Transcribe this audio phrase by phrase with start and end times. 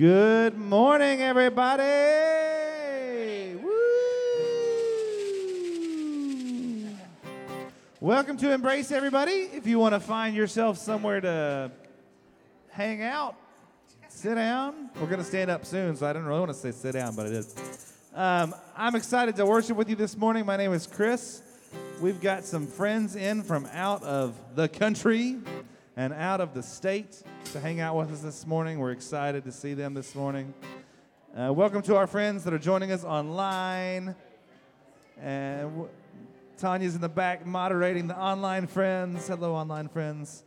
[0.00, 1.84] Good morning, everybody.
[3.62, 3.70] Woo!
[8.00, 9.50] Welcome to Embrace, everybody.
[9.52, 11.70] If you want to find yourself somewhere to
[12.70, 13.34] hang out,
[14.08, 14.88] sit down.
[14.98, 17.14] We're going to stand up soon, so I didn't really want to say sit down,
[17.14, 17.94] but it is.
[18.14, 20.46] Um, I'm excited to worship with you this morning.
[20.46, 21.42] My name is Chris.
[22.00, 25.36] We've got some friends in from out of the country
[26.00, 27.22] and out of the state
[27.52, 28.78] to hang out with us this morning.
[28.78, 30.54] We're excited to see them this morning.
[31.38, 34.14] Uh, welcome to our friends that are joining us online.
[35.20, 35.88] And w-
[36.56, 39.28] Tanya's in the back moderating the online friends.
[39.28, 40.42] Hello, online friends.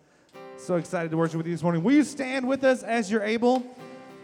[0.58, 1.84] So excited to worship with you this morning.
[1.84, 3.62] Will you stand with us as you're able?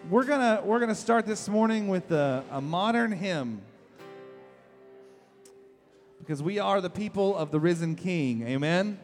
[0.10, 3.62] We're gonna we're gonna start this morning with a, a modern hymn
[6.18, 8.48] because we are the people of the risen King.
[8.48, 8.98] Amen.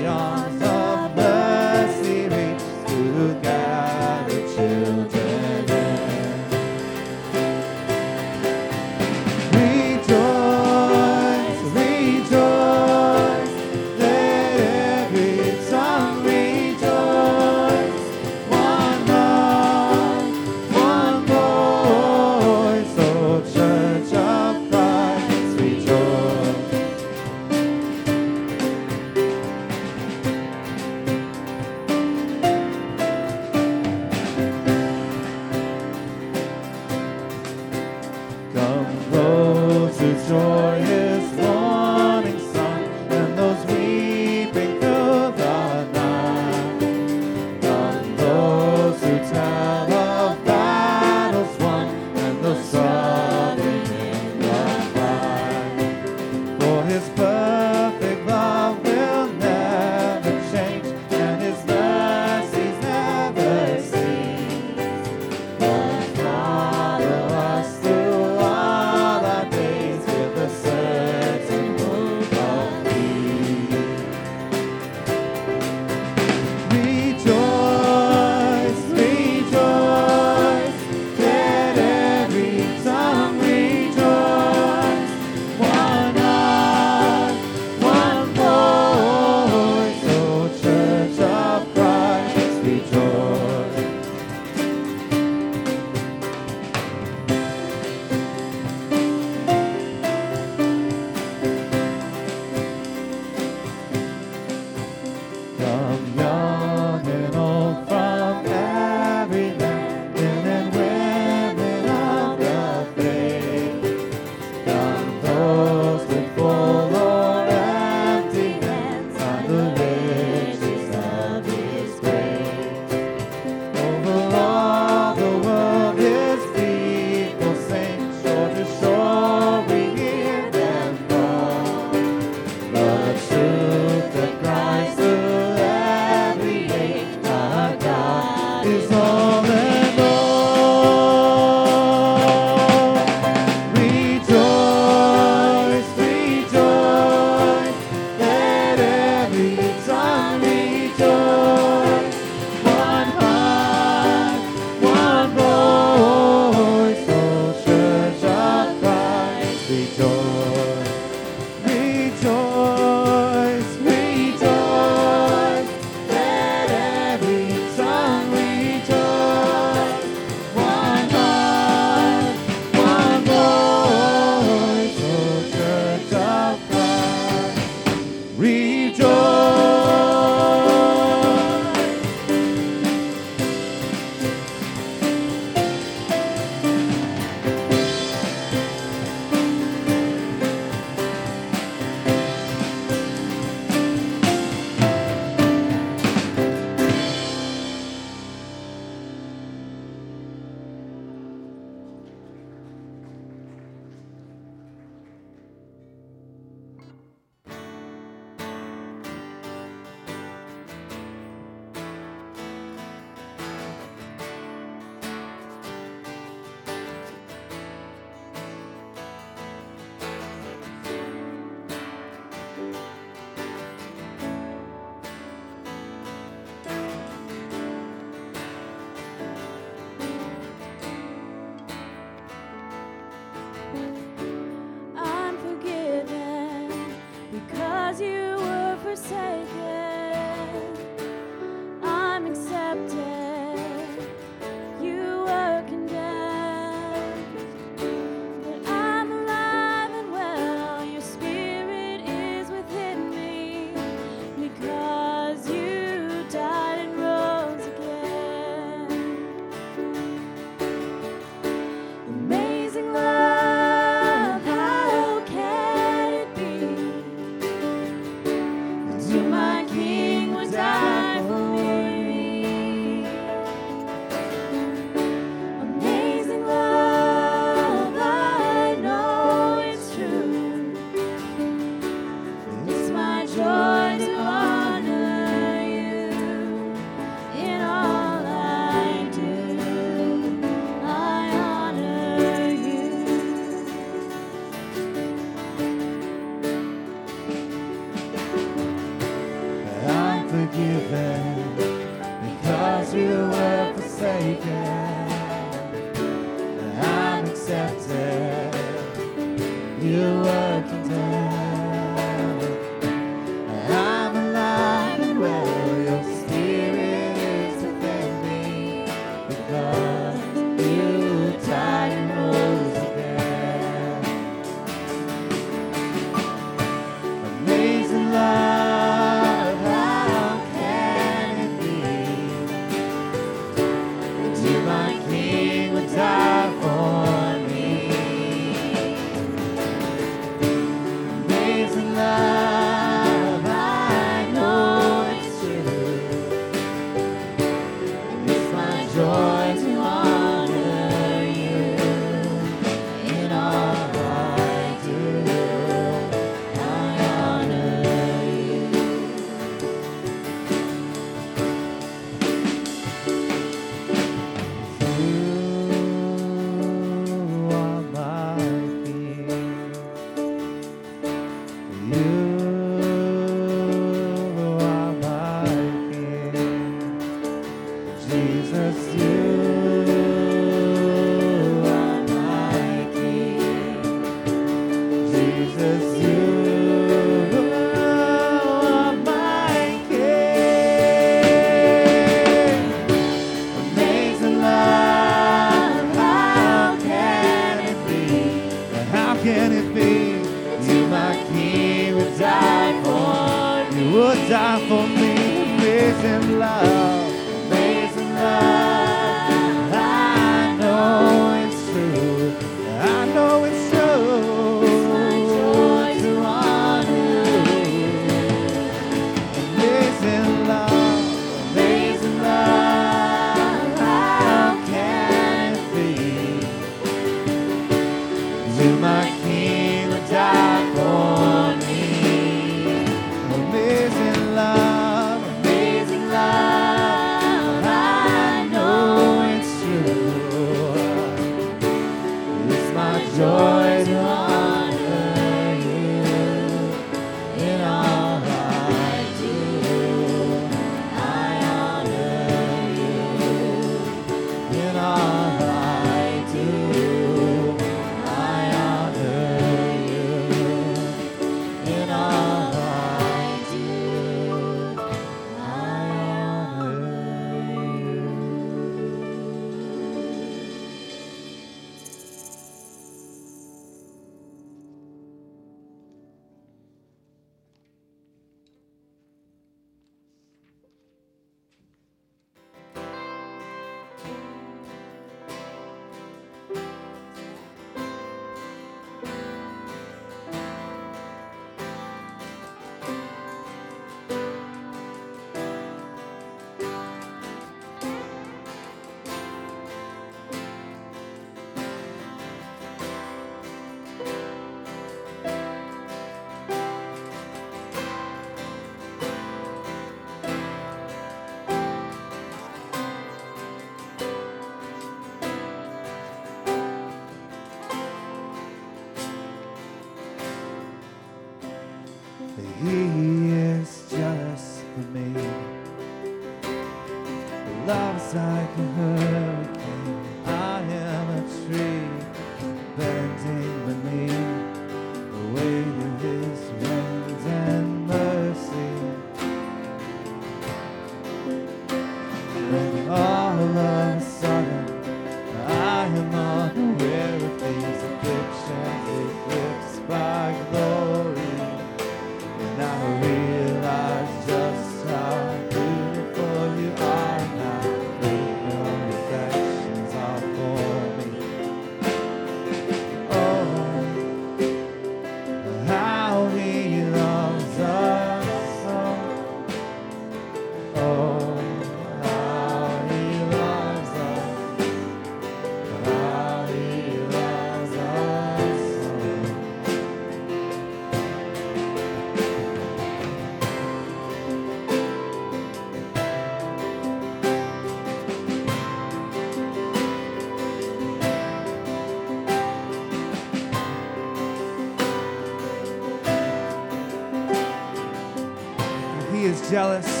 [599.51, 600.00] Jealous.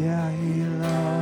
[0.00, 1.19] Yeah, he loves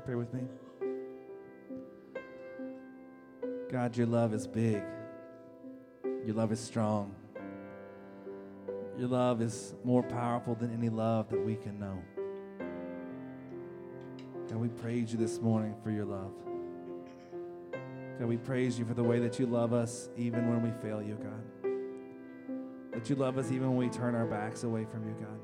[0.00, 0.42] you pray with me?
[3.70, 4.82] God, your love is big.
[6.24, 7.14] Your love is strong.
[8.98, 12.02] Your love is more powerful than any love that we can know.
[14.48, 16.32] God, we praise you this morning for your love.
[18.18, 21.02] God, we praise you for the way that you love us even when we fail
[21.02, 21.44] you, God.
[22.92, 25.40] That you love us even when we turn our backs away from you, God.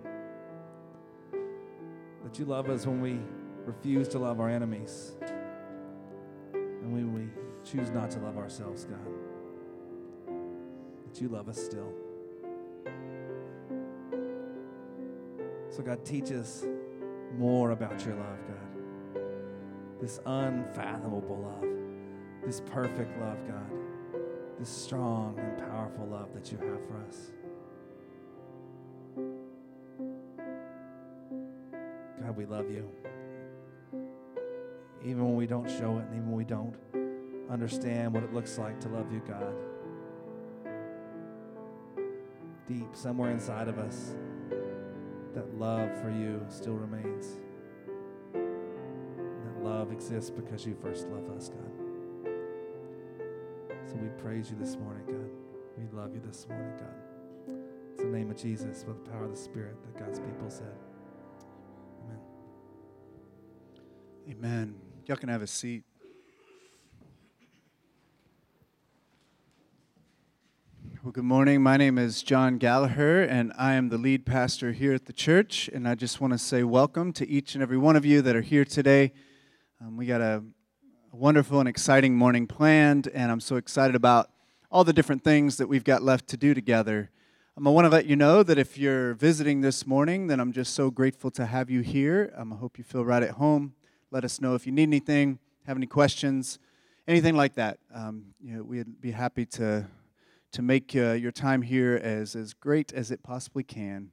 [2.25, 3.21] That you love us when we
[3.67, 5.17] refuse to love our enemies
[6.55, 7.29] and when we
[7.65, 8.99] choose not to love ourselves, God.
[11.05, 11.93] That you love us still.
[15.71, 16.65] So, God, teach us
[17.37, 19.23] more about your love, God.
[20.01, 23.71] This unfathomable love, this perfect love, God.
[24.61, 27.33] This strong and powerful love that you have for us.
[32.23, 32.89] God, we love you.
[35.07, 36.75] Even when we don't show it, and even when we don't
[37.49, 39.55] understand what it looks like to love you, God.
[42.67, 44.17] Deep, somewhere inside of us,
[45.33, 47.39] that love for you still remains.
[48.35, 51.71] That love exists because you first loved us, God.
[53.87, 55.31] So we praise you this morning, God.
[55.79, 57.55] We love you this morning, God.
[57.93, 60.51] It's in the name of Jesus, with the power of the Spirit, that God's people
[60.51, 60.75] said.
[62.03, 62.19] Amen.
[64.29, 64.86] Amen.
[65.07, 65.85] Y'all can have a seat.
[71.05, 71.63] Well, good morning.
[71.63, 75.71] My name is John Gallagher, and I am the lead pastor here at the church.
[75.73, 78.35] And I just want to say welcome to each and every one of you that
[78.35, 79.13] are here today.
[79.81, 80.43] Um, we got a,
[81.13, 84.29] a wonderful and exciting morning planned, and I'm so excited about
[84.73, 87.11] all the different things that we've got left to do together.
[87.57, 90.51] Um, I want to let you know that if you're visiting this morning, then I'm
[90.51, 92.35] just so grateful to have you here.
[92.37, 93.75] Um, I hope you feel right at home.
[94.13, 96.61] Let us know if you need anything, have any questions.
[97.09, 99.85] anything like that, um, you know, we'd be happy to,
[100.53, 104.11] to make uh, your time here as, as great as it possibly can.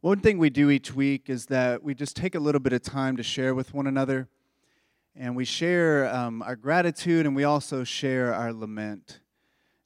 [0.00, 2.82] One thing we do each week is that we just take a little bit of
[2.82, 4.26] time to share with one another.
[5.14, 9.20] And we share um, our gratitude and we also share our lament.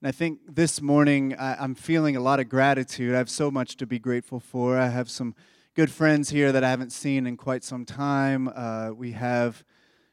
[0.00, 3.14] And I think this morning I, am feeling a lot of gratitude.
[3.14, 4.78] I have so much to be grateful for.
[4.78, 5.34] I have some
[5.74, 8.46] good friends here that I haven't seen in quite some time.
[8.54, 9.64] Uh, we have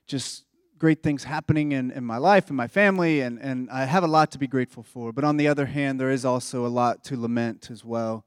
[0.08, 0.46] just
[0.78, 4.08] great things happening in, in my life and my family, and, and I have a
[4.08, 5.12] lot to be grateful for.
[5.12, 8.26] But on the other hand, there is also a lot to lament as well.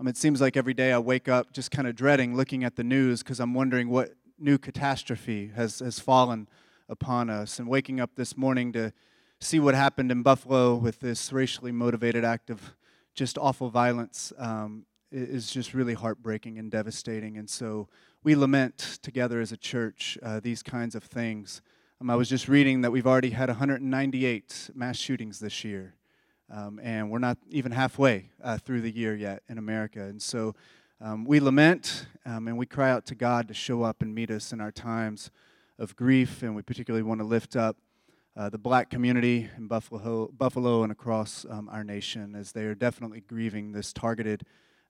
[0.00, 2.74] Um, it seems like every day I wake up just kind of dreading looking at
[2.74, 6.48] the news because I'm wondering what new catastrophe has, has fallen
[6.88, 7.60] upon us.
[7.60, 8.92] And waking up this morning to
[9.38, 12.74] see what happened in Buffalo with this racially motivated act of
[13.14, 17.36] just awful violence um, is just really heartbreaking and devastating.
[17.36, 17.88] And so
[18.24, 21.60] we lament together as a church uh, these kinds of things.
[22.00, 25.94] Um, I was just reading that we've already had 198 mass shootings this year.
[26.50, 30.02] Um, and we're not even halfway uh, through the year yet in America.
[30.02, 30.54] And so
[31.00, 34.30] um, we lament um, and we cry out to God to show up and meet
[34.30, 35.30] us in our times
[35.78, 36.42] of grief.
[36.42, 37.76] And we particularly want to lift up
[38.36, 42.74] uh, the black community in Buffalo, Buffalo and across um, our nation as they are
[42.74, 44.44] definitely grieving this targeted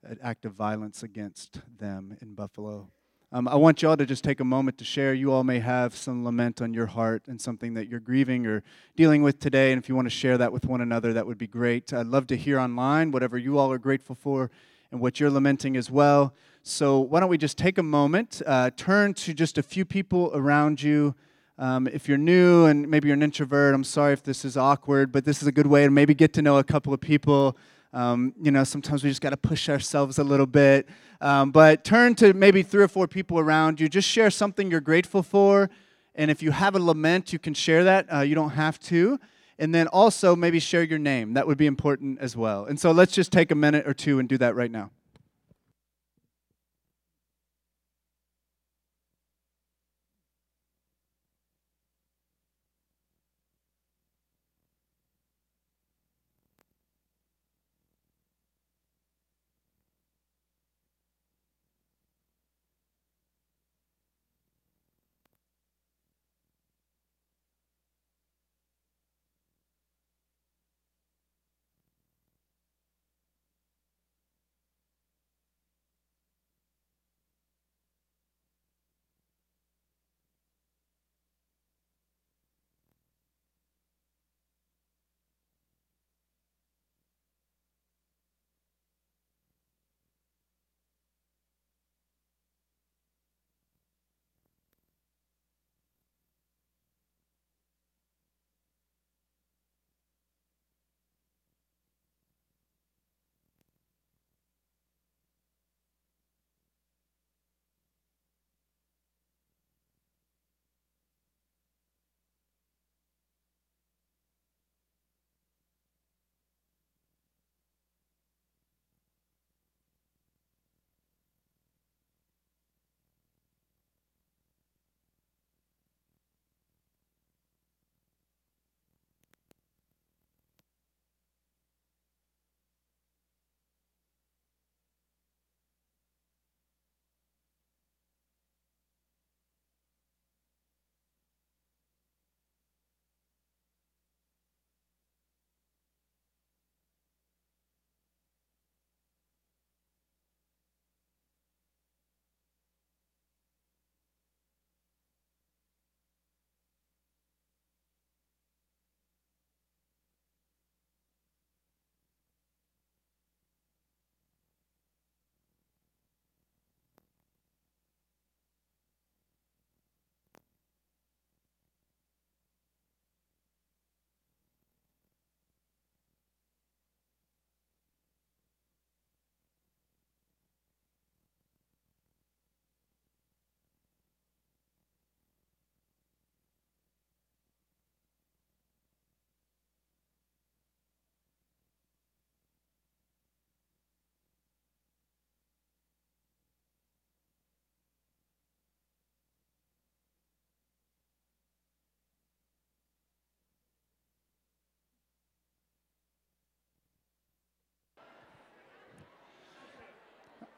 [0.08, 2.90] uh, act of violence against them in Buffalo.
[3.34, 5.14] Um, I want y'all to just take a moment to share.
[5.14, 8.62] You all may have some lament on your heart and something that you're grieving or
[8.94, 9.72] dealing with today.
[9.72, 11.92] And if you want to share that with one another, that would be great.
[11.94, 14.50] I'd love to hear online whatever you all are grateful for
[14.90, 16.34] and what you're lamenting as well.
[16.62, 20.30] So, why don't we just take a moment, uh, turn to just a few people
[20.34, 21.14] around you.
[21.58, 25.10] Um, if you're new and maybe you're an introvert, I'm sorry if this is awkward,
[25.10, 27.56] but this is a good way to maybe get to know a couple of people
[27.92, 30.88] um, you know, sometimes we just got to push ourselves a little bit.
[31.20, 33.88] Um, but turn to maybe three or four people around you.
[33.88, 35.70] Just share something you're grateful for.
[36.14, 38.12] And if you have a lament, you can share that.
[38.12, 39.18] Uh, you don't have to.
[39.58, 41.34] And then also maybe share your name.
[41.34, 42.64] That would be important as well.
[42.64, 44.90] And so let's just take a minute or two and do that right now.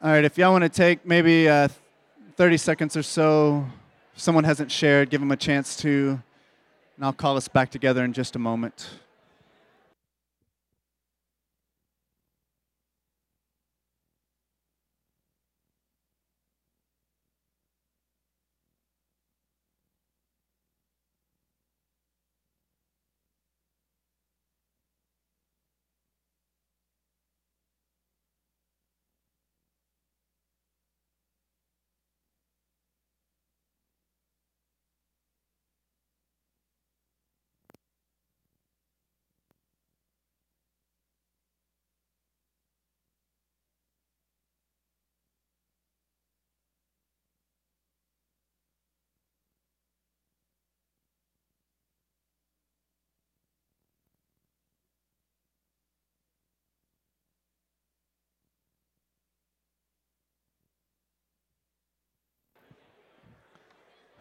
[0.05, 1.67] All right, if y'all want to take maybe uh,
[2.37, 3.65] 30 seconds or so,
[4.15, 6.21] if someone hasn't shared, give them a chance to.
[6.97, 8.87] And I'll call us back together in just a moment.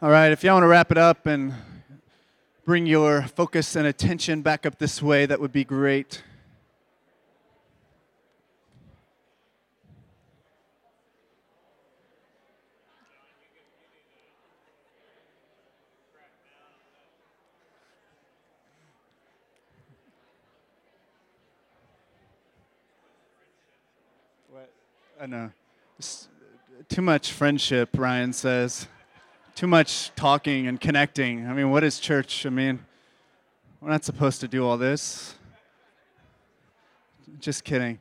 [0.03, 1.53] All right, if y'all want to wrap it up and
[2.65, 6.21] bring your focus and attention back up this way, that would be great.
[25.17, 25.51] I know.
[26.89, 28.89] too much friendship, Ryan says
[29.55, 31.47] too much talking and connecting.
[31.47, 32.45] I mean, what is church?
[32.45, 32.79] I mean,
[33.79, 35.35] we're not supposed to do all this.
[37.39, 37.99] Just kidding.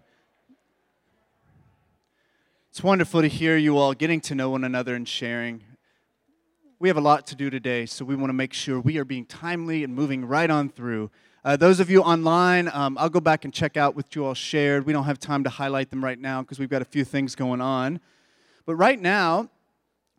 [2.70, 5.62] It's wonderful to hear you all getting to know one another and sharing.
[6.78, 9.04] We have a lot to do today, so we want to make sure we are
[9.04, 11.10] being timely and moving right on through.
[11.44, 14.34] Uh, those of you online, um, I'll go back and check out what you all
[14.34, 14.86] shared.
[14.86, 17.34] We don't have time to highlight them right now because we've got a few things
[17.34, 18.00] going on.
[18.64, 19.50] But right now,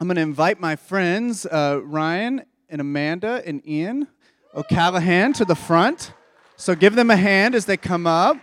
[0.04, 4.10] I'm going to invite my friends, uh, Ryan and Amanda and Ian
[4.54, 6.12] O'Callahan, to the front.
[6.58, 8.36] So give them a hand as they come up.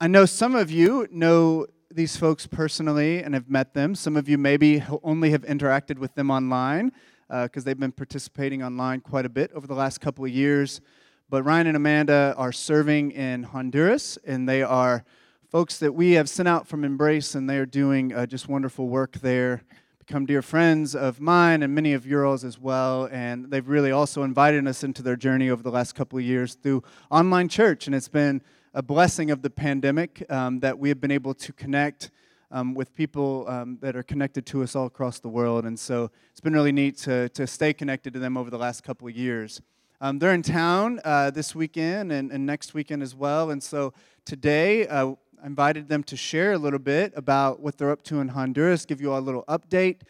[0.00, 3.96] I know some of you know these folks personally and have met them.
[3.96, 6.92] Some of you maybe only have interacted with them online
[7.28, 10.80] because uh, they've been participating online quite a bit over the last couple of years.
[11.28, 15.04] But Ryan and Amanda are serving in Honduras, and they are
[15.52, 18.88] folks that we have sent out from Embrace, and they are doing uh, just wonderful
[18.88, 19.62] work there.
[19.98, 23.06] Become dear friends of mine and many of yours as well.
[23.12, 26.54] And they've really also invited us into their journey over the last couple of years
[26.54, 27.86] through online church.
[27.86, 28.40] And it's been
[28.72, 32.10] a blessing of the pandemic um, that we have been able to connect
[32.50, 35.66] um, with people um, that are connected to us all across the world.
[35.66, 38.84] And so it's been really neat to, to stay connected to them over the last
[38.84, 39.60] couple of years.
[40.00, 43.50] Um, they're in town uh, this weekend and, and, next weekend as well.
[43.50, 43.92] And so
[44.24, 45.12] today, uh,
[45.42, 48.86] I invited them to share a little bit about what they're up to in Honduras,
[48.86, 50.02] give you all a little update,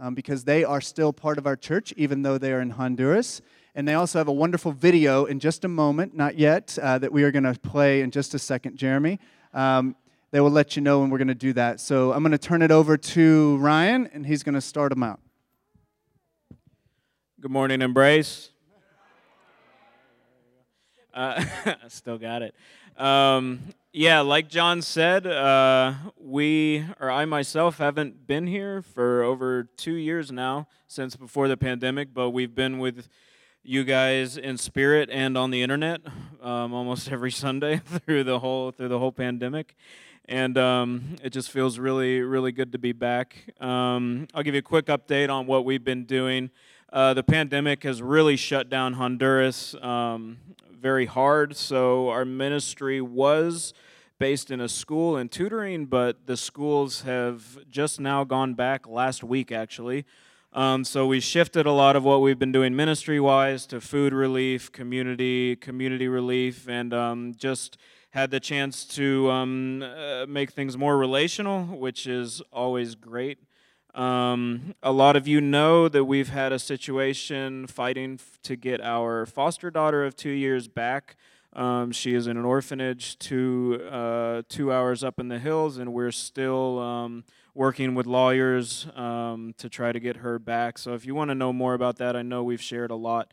[0.00, 3.42] um, because they are still part of our church, even though they are in Honduras.
[3.74, 7.12] And they also have a wonderful video in just a moment, not yet, uh, that
[7.12, 9.20] we are going to play in just a second, Jeremy.
[9.52, 9.94] Um,
[10.30, 11.80] they will let you know when we're going to do that.
[11.80, 15.02] So I'm going to turn it over to Ryan, and he's going to start them
[15.02, 15.20] out.
[17.42, 18.52] Good morning, Embrace.
[21.12, 21.44] Uh,
[21.88, 22.54] still got it.
[22.96, 23.60] Um,
[23.92, 29.94] yeah, like John said, uh, we or I myself haven't been here for over two
[29.94, 33.08] years now since before the pandemic, but we've been with
[33.62, 36.02] you guys in spirit and on the internet
[36.42, 39.74] um, almost every Sunday through the whole through the whole pandemic,
[40.26, 43.54] and um, it just feels really really good to be back.
[43.58, 46.50] Um, I'll give you a quick update on what we've been doing.
[46.92, 49.74] Uh, the pandemic has really shut down Honduras.
[49.76, 50.38] Um,
[50.80, 51.56] very hard.
[51.56, 53.72] So our ministry was
[54.18, 59.22] based in a school and tutoring, but the schools have just now gone back last
[59.22, 60.04] week, actually.
[60.52, 64.72] Um, so we shifted a lot of what we've been doing ministry-wise to food relief,
[64.72, 67.76] community, community relief, and um, just
[68.10, 73.38] had the chance to um, uh, make things more relational, which is always great.
[73.98, 78.80] Um, a lot of you know that we've had a situation fighting f- to get
[78.80, 81.16] our foster daughter of two years back.
[81.52, 85.92] Um, she is in an orphanage two, uh, two hours up in the hills, and
[85.92, 87.24] we're still um,
[87.56, 90.78] working with lawyers um, to try to get her back.
[90.78, 93.32] So if you want to know more about that, I know we've shared a lot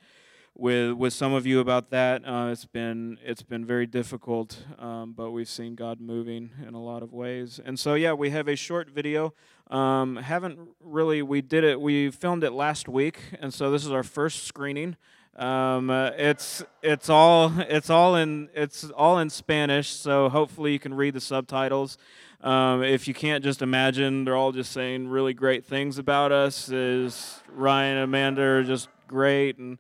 [0.58, 2.24] with with some of you about that.
[2.26, 6.82] Uh, it's been it's been very difficult, um, but we've seen God moving in a
[6.82, 7.60] lot of ways.
[7.64, 9.34] And so yeah, we have a short video.
[9.70, 11.82] Um, haven't really we did it.
[11.82, 14.96] We filmed it last week, and so this is our first screening.
[15.36, 20.80] Um, uh, it's it's all it's all in it's all in Spanish, so hopefully you
[20.80, 21.98] can read the subtitles.
[22.42, 26.70] Um, if you can't just imagine, they're all just saying really great things about us.
[26.70, 29.80] Is Ryan and Amanda are just great, and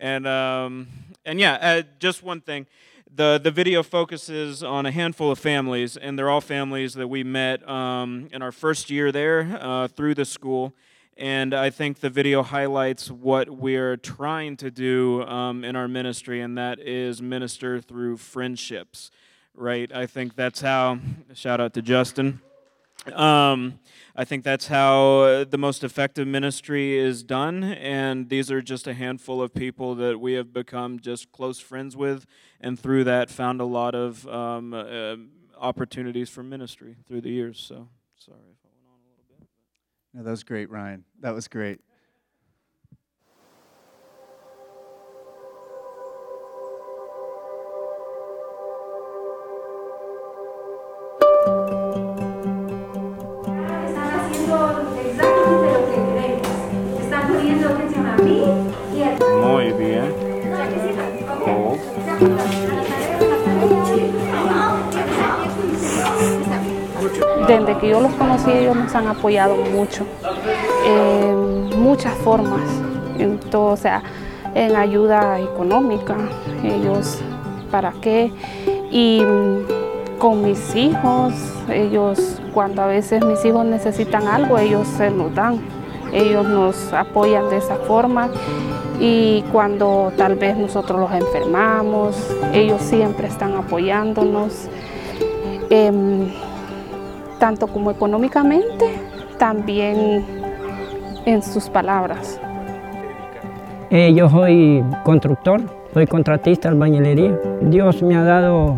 [0.00, 0.88] and um,
[1.24, 2.66] and yeah, uh, just one thing.
[3.16, 7.24] The, the video focuses on a handful of families, and they're all families that we
[7.24, 10.74] met um, in our first year there uh, through the school.
[11.16, 16.42] And I think the video highlights what we're trying to do um, in our ministry,
[16.42, 19.10] and that is minister through friendships,
[19.54, 19.90] right?
[19.90, 20.98] I think that's how,
[21.32, 22.42] shout out to Justin.
[23.12, 23.78] Um,
[24.14, 28.94] I think that's how the most effective ministry is done, and these are just a
[28.94, 32.26] handful of people that we have become just close friends with,
[32.60, 35.16] and through that found a lot of um, uh,
[35.58, 37.58] opportunities for ministry through the years.
[37.58, 37.88] So,
[38.18, 39.48] sorry if I went on a little bit.
[40.14, 41.04] No, that was great, Ryan.
[41.20, 41.80] That was great.
[67.46, 70.04] Desde que yo los conocí, ellos nos han apoyado mucho,
[70.84, 72.62] en muchas formas,
[73.18, 74.02] en o sea,
[74.54, 76.16] en ayuda económica,
[76.64, 77.20] ellos,
[77.70, 78.32] ¿para qué?
[78.90, 79.22] Y
[80.18, 81.34] con mis hijos,
[81.68, 85.60] ellos, cuando a veces mis hijos necesitan algo, ellos se lo dan,
[86.12, 88.28] ellos nos apoyan de esa forma
[88.98, 92.16] y cuando tal vez nosotros los enfermamos,
[92.52, 94.68] ellos siempre están apoyándonos.
[95.68, 96.30] Em,
[97.38, 98.86] tanto como económicamente,
[99.38, 100.24] también
[101.24, 102.40] en sus palabras.
[103.90, 105.60] Eh, yo soy constructor,
[105.94, 107.38] soy contratista de albañilería.
[107.62, 108.76] Dios me ha dado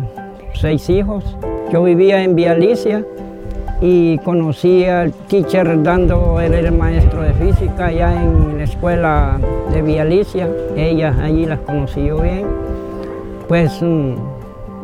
[0.53, 1.37] seis hijos.
[1.71, 3.03] Yo vivía en Vialicia
[3.81, 9.39] y conocí al teacher dando, él era el maestro de física allá en la escuela
[9.71, 10.47] de Vialicia.
[10.75, 12.45] Ellas allí las conocí yo bien.
[13.47, 14.13] Pues mm,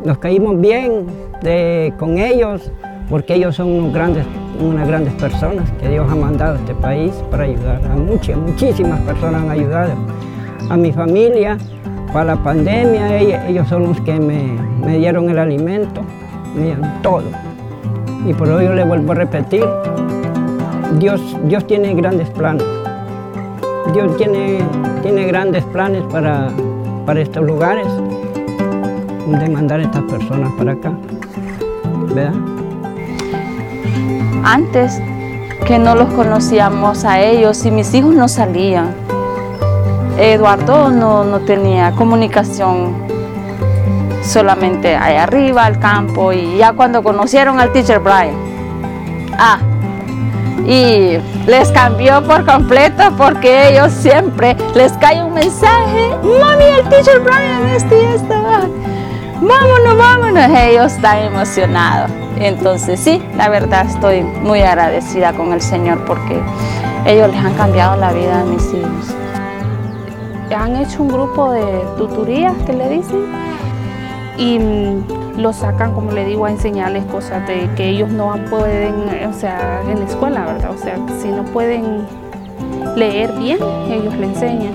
[0.04, 1.06] nos caímos bien
[1.42, 2.70] de- con ellos
[3.08, 4.24] porque ellos son unos grandes,
[4.60, 9.00] unas grandes personas que Dios ha mandado a este país para ayudar a muchas, muchísimas
[9.00, 9.92] personas han ayudado.
[10.68, 11.56] A mi familia,
[12.12, 16.00] para la pandemia, ellos, son los que me, dieron el alimento,
[16.56, 17.24] me dieron todo.
[18.26, 19.64] Y por ello le vuelvo a repetir,
[20.98, 22.64] Dios, Dios tiene grandes planes.
[23.92, 24.58] Dios tiene,
[25.02, 26.48] tiene grandes planes para,
[27.04, 27.86] para estos lugares,
[29.26, 30.92] de mandar a estas personas para acá.
[32.08, 32.32] ¿Verdad?
[34.44, 35.00] Antes
[35.66, 38.94] que no los conocíamos a ellos y mis hijos no salían.
[40.18, 42.94] Eduardo no, no tenía comunicación
[44.22, 48.34] solamente allá arriba, al campo, y ya cuando conocieron al teacher Brian.
[49.38, 49.58] Ah,
[50.66, 57.20] y les cambió por completo porque ellos siempre les cae un mensaje, mami, el teacher
[57.20, 58.34] Brian, esto y esto.
[58.34, 58.66] ah,
[59.40, 62.10] Vámonos, vámonos, ellos están emocionados.
[62.38, 66.40] Entonces sí, la verdad estoy muy agradecida con el Señor porque
[67.06, 69.14] ellos les han cambiado la vida a mis hijos.
[70.54, 71.64] Han hecho un grupo de
[71.98, 73.26] tutorías que le dicen
[74.36, 79.08] y mm, los sacan, como le digo, a enseñarles cosas de que ellos no pueden,
[79.28, 80.70] o sea, en la escuela, ¿verdad?
[80.70, 82.06] O sea, si no pueden
[82.96, 83.58] leer bien,
[83.90, 84.74] ellos le enseñan.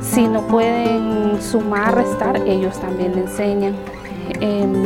[0.00, 3.74] Si no pueden sumar, restar, ellos también le enseñan.
[4.40, 4.84] Em,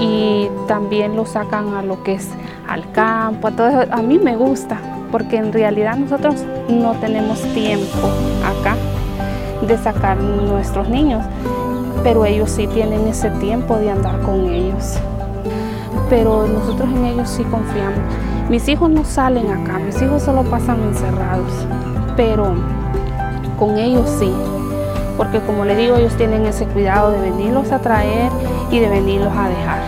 [0.00, 2.28] y también lo sacan a lo que es
[2.68, 3.84] al campo, a todo.
[3.90, 4.78] A mí me gusta,
[5.10, 8.08] porque en realidad nosotros no tenemos tiempo
[8.44, 8.76] acá
[9.66, 11.24] de sacar nuestros niños,
[12.02, 14.98] pero ellos sí tienen ese tiempo de andar con ellos.
[16.08, 18.00] Pero nosotros en ellos sí confiamos.
[18.48, 21.52] Mis hijos no salen acá, mis hijos solo pasan encerrados,
[22.16, 22.54] pero
[23.58, 24.30] con ellos sí,
[25.16, 28.30] porque como le digo, ellos tienen ese cuidado de venirlos a traer
[28.72, 29.80] y de venirlos a dejar.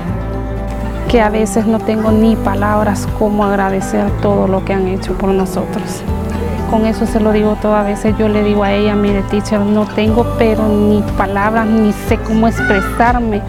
[1.08, 5.30] Que a veces no tengo ni palabras como agradecer todo lo que han hecho por
[5.30, 6.02] nosotros.
[6.70, 9.86] Con eso se lo digo todas veces, yo le digo a ella, mire teacher, no
[9.86, 13.42] tengo pero ni palabras, ni sé cómo expresarme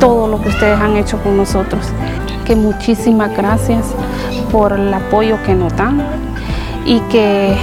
[0.00, 1.86] todo lo que ustedes han hecho con nosotros.
[2.44, 3.84] Que muchísimas gracias
[4.50, 6.02] por el apoyo que nos dan
[6.84, 7.56] y que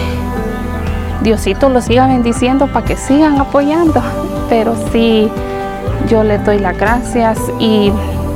[1.24, 4.02] Diosito los siga bendiciendo para que sigan apoyando.
[4.50, 5.32] Pero sí,
[6.08, 7.92] yo les doy las gracias y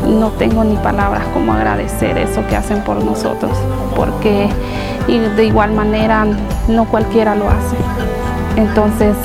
[0.08, 3.52] no tengo ni palabras como agradecer eso que hacen por nosotros,
[3.96, 4.50] porque
[5.08, 6.26] de igual manera
[6.68, 7.76] no cualquiera lo hace.
[8.56, 9.16] Entonces,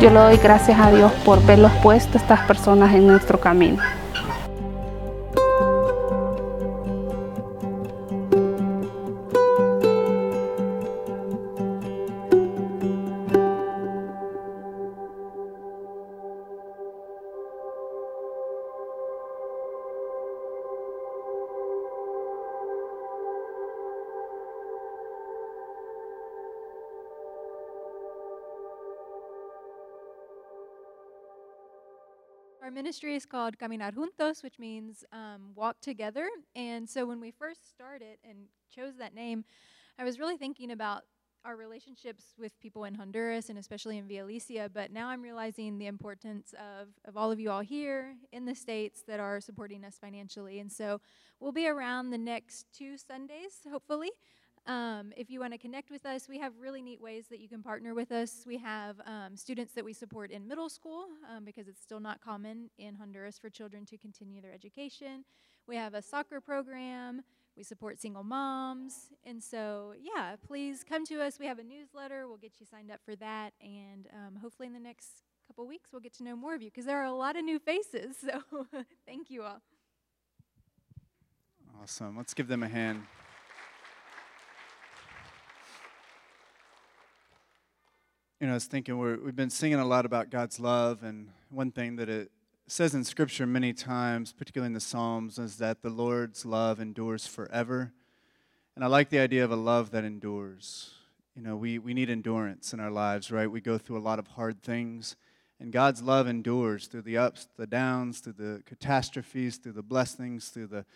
[0.00, 3.82] yo le doy gracias a Dios por verlos puesto estas personas en nuestro camino.
[32.90, 36.28] Ministry is called Caminar Juntos, which means um, walk together.
[36.56, 39.44] And so when we first started and chose that name,
[39.96, 41.02] I was really thinking about
[41.44, 45.86] our relationships with people in Honduras and especially in Alicia, but now I'm realizing the
[45.86, 49.96] importance of, of all of you all here in the States that are supporting us
[50.00, 50.58] financially.
[50.58, 51.00] And so
[51.38, 54.10] we'll be around the next two Sundays, hopefully.
[54.66, 57.48] Um, if you want to connect with us, we have really neat ways that you
[57.48, 58.44] can partner with us.
[58.46, 62.20] We have um, students that we support in middle school um, because it's still not
[62.20, 65.24] common in Honduras for children to continue their education.
[65.66, 67.22] We have a soccer program.
[67.56, 69.10] We support single moms.
[69.24, 71.38] And so, yeah, please come to us.
[71.38, 72.28] We have a newsletter.
[72.28, 73.52] We'll get you signed up for that.
[73.60, 76.70] And um, hopefully, in the next couple weeks, we'll get to know more of you
[76.70, 78.16] because there are a lot of new faces.
[78.24, 78.66] So,
[79.06, 79.62] thank you all.
[81.82, 82.16] Awesome.
[82.16, 83.02] Let's give them a hand.
[88.40, 91.28] You know, I was thinking we're, we've been singing a lot about God's love, and
[91.50, 92.30] one thing that it
[92.66, 97.26] says in Scripture many times, particularly in the Psalms, is that the Lord's love endures
[97.26, 97.92] forever.
[98.74, 100.94] And I like the idea of a love that endures.
[101.36, 103.46] You know, we, we need endurance in our lives, right?
[103.46, 105.16] We go through a lot of hard things,
[105.60, 110.48] and God's love endures through the ups, the downs, through the catastrophes, through the blessings,
[110.48, 110.86] through the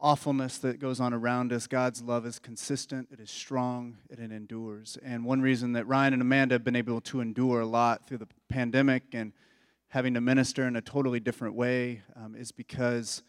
[0.00, 1.66] awfulness that goes on around us.
[1.66, 4.98] God's love is consistent, it is strong, and it endures.
[5.02, 8.18] And one reason that Ryan and Amanda have been able to endure a lot through
[8.18, 9.32] the pandemic and
[9.88, 13.22] having to minister in a totally different way um, is because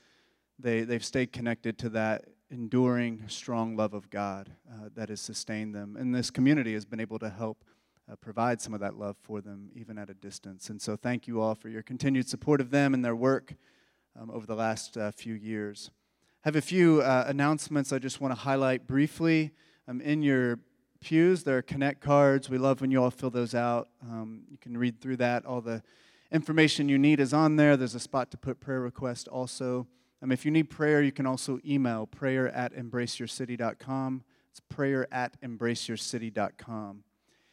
[0.59, 5.75] they, they've stayed connected to that enduring, strong love of God uh, that has sustained
[5.75, 5.95] them.
[5.97, 7.63] And this community has been able to help
[8.09, 10.69] uh, provide some of that love for them, even at a distance.
[10.69, 13.53] And so, thank you all for your continued support of them and their work
[14.19, 15.91] um, over the last uh, few years.
[16.47, 19.51] Have a few uh, announcements I just want to highlight briefly.
[19.85, 20.59] Um, in your
[21.01, 22.49] pews, there are Connect cards.
[22.49, 23.89] We love when you all fill those out.
[24.01, 25.45] Um, you can read through that.
[25.45, 25.83] All the
[26.31, 27.75] information you need is on there.
[27.75, 29.87] There's a spot to put prayer request also.
[30.21, 34.23] Um, if you need prayer, you can also email prayer at embraceyourcity.com.
[34.49, 37.03] It's prayer at embraceyourcity.com.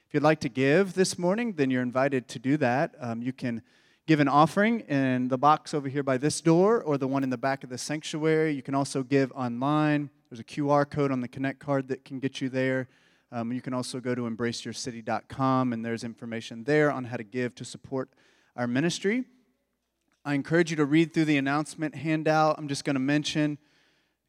[0.06, 2.94] If you'd like to give this morning, then you're invited to do that.
[3.00, 3.62] Um, you can
[4.06, 7.30] give an offering in the box over here by this door or the one in
[7.30, 8.52] the back of the sanctuary.
[8.52, 10.10] You can also give online.
[10.28, 12.88] There's a QR code on the Connect card that can get you there.
[13.32, 17.54] Um, you can also go to embraceyourcity.com, and there's information there on how to give
[17.56, 18.10] to support
[18.56, 19.24] our ministry.
[20.24, 22.56] I encourage you to read through the announcement handout.
[22.58, 23.58] I'm just going to mention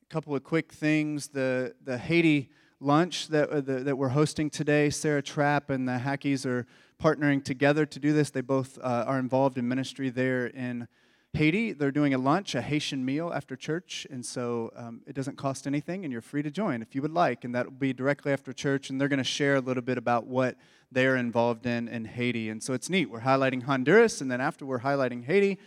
[0.09, 1.27] a couple of quick things.
[1.27, 2.49] The, the Haiti
[2.79, 6.65] lunch that, uh, the, that we're hosting today, Sarah Trapp and the Hackies are
[7.01, 8.29] partnering together to do this.
[8.29, 10.87] They both uh, are involved in ministry there in
[11.35, 11.73] Haiti.
[11.73, 15.67] They're doing a lunch, a Haitian meal after church, and so um, it doesn't cost
[15.67, 17.43] anything, and you're free to join if you would like.
[17.43, 19.97] And that will be directly after church, and they're going to share a little bit
[19.97, 20.55] about what
[20.91, 22.49] they're involved in in Haiti.
[22.49, 23.09] And so it's neat.
[23.09, 25.59] We're highlighting Honduras, and then after we're highlighting Haiti,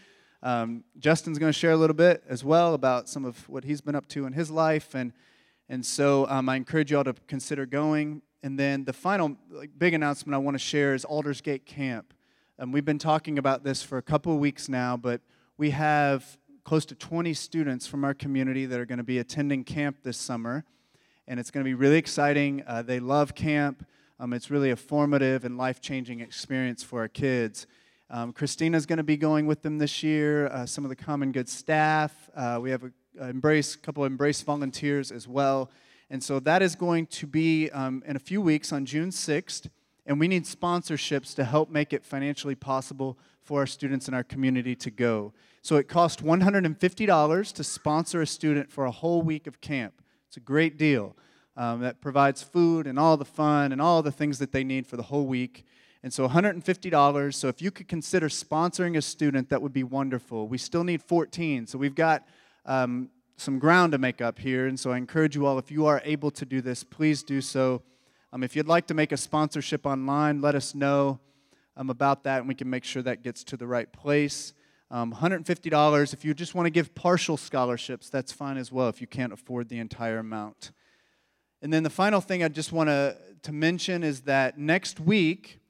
[0.43, 3.81] um, Justin's going to share a little bit as well about some of what he's
[3.81, 5.13] been up to in his life, and
[5.69, 8.23] and so um, I encourage you all to consider going.
[8.43, 12.15] And then the final like, big announcement I want to share is Aldersgate Camp.
[12.59, 15.21] Um, we've been talking about this for a couple of weeks now, but
[15.57, 19.65] we have close to 20 students from our community that are going to be attending
[19.65, 20.65] camp this summer.
[21.27, 22.63] And it's going to be really exciting.
[22.67, 23.85] Uh, they love camp.
[24.21, 27.67] Um, it's really a formative and life changing experience for our kids.
[28.11, 31.33] Um, Christina's going to be going with them this year, uh, some of the Common
[31.33, 32.31] Good staff.
[32.35, 35.71] Uh, we have a, a embrace, couple of Embrace volunteers as well.
[36.11, 39.69] And so that is going to be um, in a few weeks on June 6th.
[40.07, 44.25] And we need sponsorships to help make it financially possible for our students in our
[44.25, 45.35] community to go.
[45.61, 50.01] So it costs $150 to sponsor a student for a whole week of camp.
[50.27, 51.15] It's a great deal.
[51.57, 54.87] Um, that provides food and all the fun and all the things that they need
[54.87, 55.67] for the whole week.
[56.05, 57.35] And so $150.
[57.35, 60.47] So if you could consider sponsoring a student, that would be wonderful.
[60.47, 61.67] We still need 14.
[61.67, 62.27] So we've got
[62.65, 63.11] um,
[63.41, 64.67] some ground to make up here.
[64.67, 67.41] And so I encourage you all, if you are able to do this, please do
[67.41, 67.83] so.
[68.33, 71.21] Um, if you'd like to make a sponsorship online, let us know
[71.77, 74.53] um, about that, and we can make sure that gets to the right place.
[74.91, 76.13] Um, $150.
[76.13, 79.33] If you just want to give partial scholarships, that's fine as well if you can't
[79.33, 80.73] afford the entire amount.
[81.63, 85.61] And then the final thing I just want to, to mention is that next week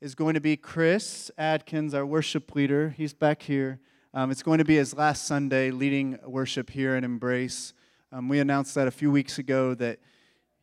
[0.00, 2.90] is going to be Chris Adkins, our worship leader.
[2.90, 3.80] He's back here.
[4.14, 7.74] Um, it's going to be his last Sunday leading worship here at Embrace.
[8.10, 9.98] Um, we announced that a few weeks ago that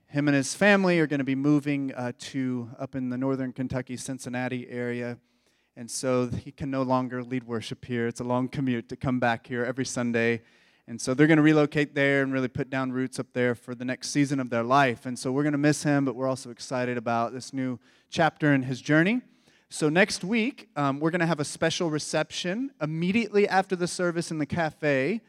[0.07, 3.53] him and his family are going to be moving uh, to up in the northern
[3.53, 5.19] Kentucky, Cincinnati area.
[5.77, 8.07] And so he can no longer lead worship here.
[8.07, 10.41] It's a long commute to come back here every Sunday.
[10.87, 13.75] And so they're going to relocate there and really put down roots up there for
[13.75, 15.05] the next season of their life.
[15.05, 17.79] And so we're going to miss him, but we're also excited about this new
[18.09, 19.21] chapter in his journey.
[19.71, 24.29] So, next week, um, we're going to have a special reception immediately after the service
[24.29, 25.21] in the cafe.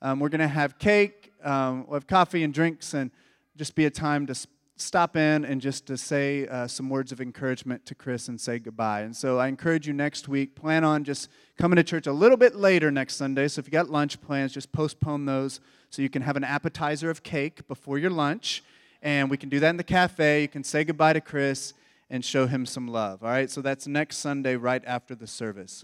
[0.00, 3.10] Um, we're going to have cake, um, we'll have coffee and drinks, and
[3.54, 7.20] just be a time to stop in and just to say uh, some words of
[7.20, 9.02] encouragement to Chris and say goodbye.
[9.02, 11.28] And so, I encourage you next week, plan on just
[11.58, 13.46] coming to church a little bit later next Sunday.
[13.46, 17.10] So, if you got lunch plans, just postpone those so you can have an appetizer
[17.10, 18.64] of cake before your lunch.
[19.02, 20.42] And we can do that in the cafe.
[20.42, 21.74] You can say goodbye to Chris
[22.12, 23.24] and show him some love.
[23.24, 25.82] All right, so that's next Sunday right after the service.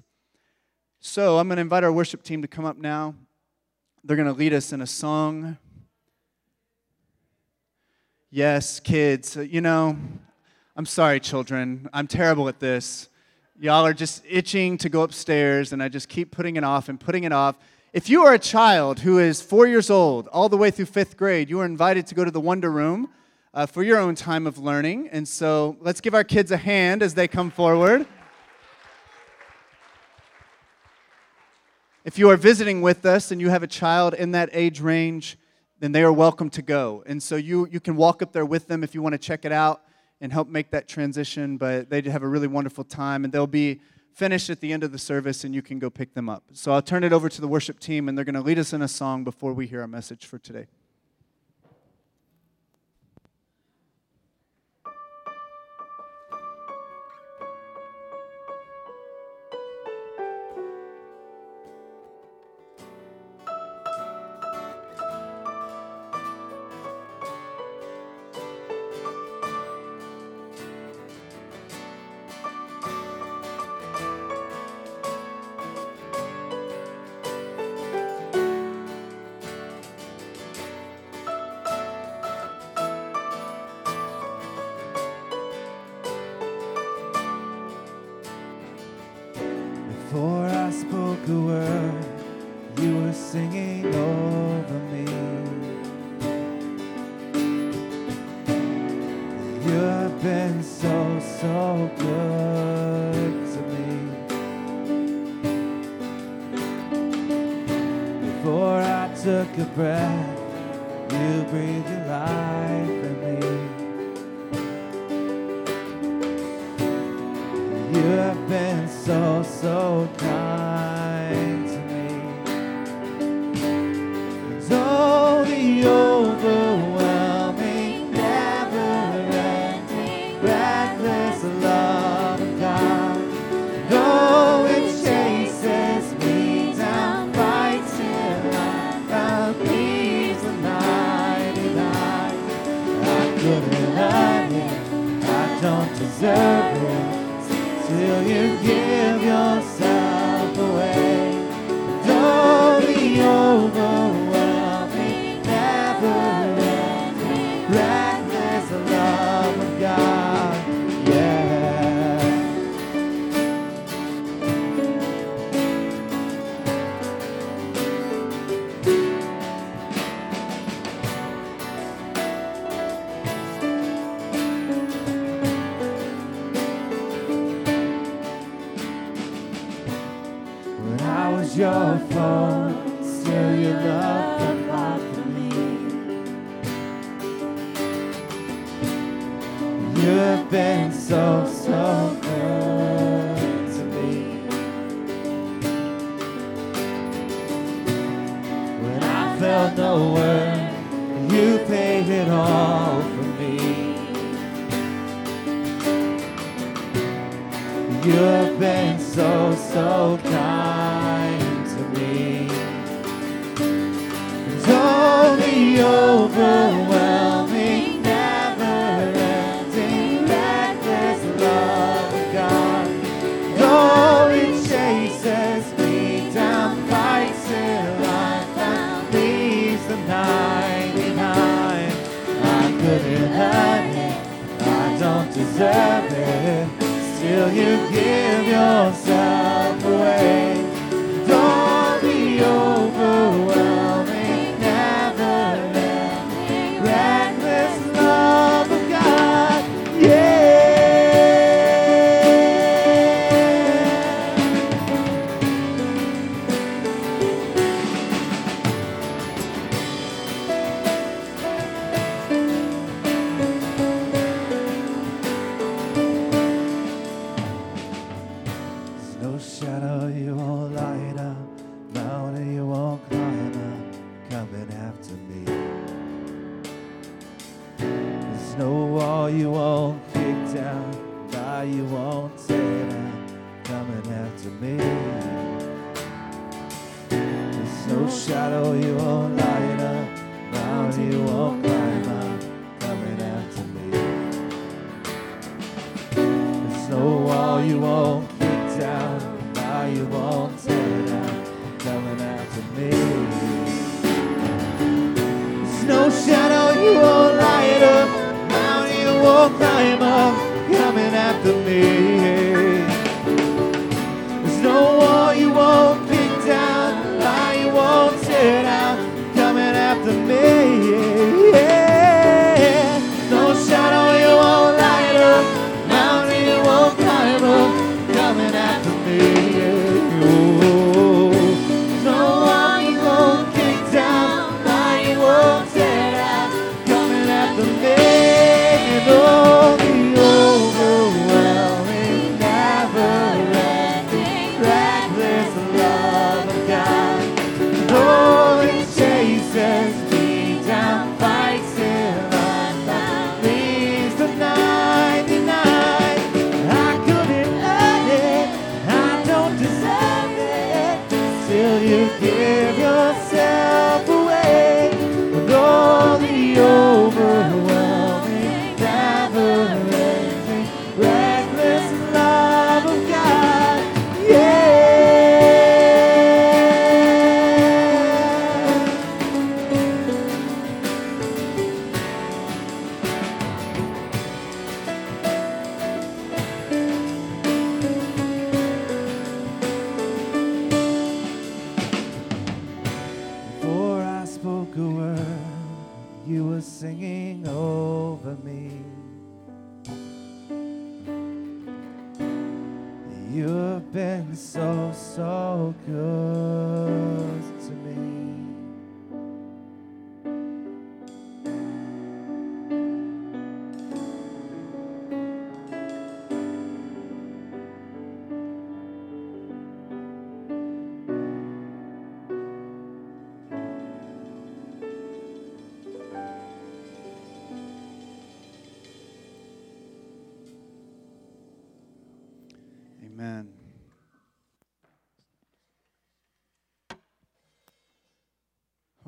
[1.00, 3.14] So I'm going to invite our worship team to come up now.
[4.04, 5.56] They're going to lead us in a song.
[8.30, 9.96] Yes, kids, uh, you know,
[10.76, 11.88] I'm sorry, children.
[11.94, 13.08] I'm terrible at this.
[13.58, 17.00] Y'all are just itching to go upstairs, and I just keep putting it off and
[17.00, 17.56] putting it off.
[17.94, 21.16] If you are a child who is four years old, all the way through fifth
[21.16, 23.08] grade, you are invited to go to the Wonder Room
[23.54, 25.08] uh, for your own time of learning.
[25.10, 28.06] And so let's give our kids a hand as they come forward.
[32.04, 35.36] If you are visiting with us and you have a child in that age range,
[35.78, 37.04] then they are welcome to go.
[37.06, 39.44] And so you, you can walk up there with them if you want to check
[39.44, 39.82] it out
[40.20, 41.56] and help make that transition.
[41.58, 43.80] But they have a really wonderful time, and they'll be
[44.12, 46.44] finished at the end of the service, and you can go pick them up.
[46.52, 48.72] So I'll turn it over to the worship team, and they're going to lead us
[48.72, 50.66] in a song before we hear our message for today.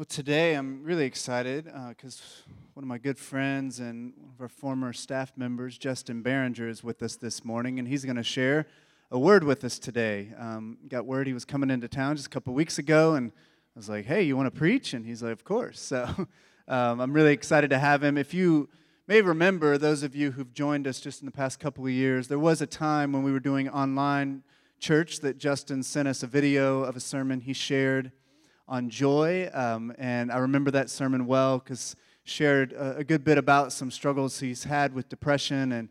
[0.01, 2.23] Well, today I'm really excited because
[2.73, 6.83] one of my good friends and one of our former staff members, Justin Barringer, is
[6.83, 8.67] with us this morning, and he's going to share
[9.11, 10.33] a word with us today.
[10.39, 13.79] Um, got word he was coming into town just a couple weeks ago, and I
[13.79, 16.27] was like, "Hey, you want to preach?" And he's like, "Of course." So
[16.67, 18.17] um, I'm really excited to have him.
[18.17, 18.71] If you
[19.07, 22.27] may remember, those of you who've joined us just in the past couple of years,
[22.27, 24.45] there was a time when we were doing online
[24.79, 28.13] church that Justin sent us a video of a sermon he shared
[28.71, 29.51] on joy.
[29.53, 33.91] Um, and I remember that sermon well because shared a, a good bit about some
[33.91, 35.89] struggles he's had with depression and,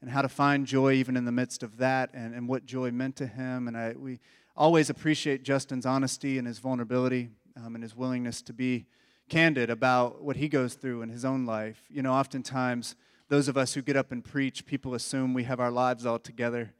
[0.00, 2.90] and how to find joy even in the midst of that and, and what joy
[2.90, 3.68] meant to him.
[3.68, 4.18] And I, we
[4.56, 7.28] always appreciate Justin's honesty and his vulnerability
[7.62, 8.86] um, and his willingness to be
[9.28, 11.82] candid about what he goes through in his own life.
[11.90, 12.96] You know, oftentimes,
[13.28, 16.18] those of us who get up and preach, people assume we have our lives all
[16.18, 16.72] together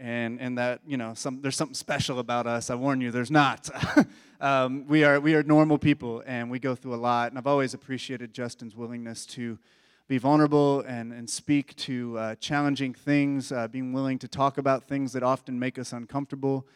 [0.00, 2.70] and, and that, you know, some, there's something special about us.
[2.70, 3.68] I warn you, there's not.
[4.40, 7.30] um, we, are, we are normal people, and we go through a lot.
[7.30, 9.58] And I've always appreciated Justin's willingness to
[10.08, 14.84] be vulnerable and, and speak to uh, challenging things, uh, being willing to talk about
[14.84, 16.66] things that often make us uncomfortable.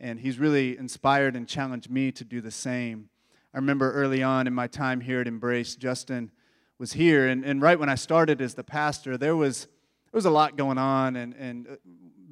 [0.00, 3.08] And he's really inspired and challenged me to do the same.
[3.54, 6.32] I remember early on in my time here at Embrace, Justin
[6.78, 10.24] was here, and, and right when I started as the pastor, there was, there was
[10.24, 11.14] a lot going on.
[11.14, 11.76] And, and uh,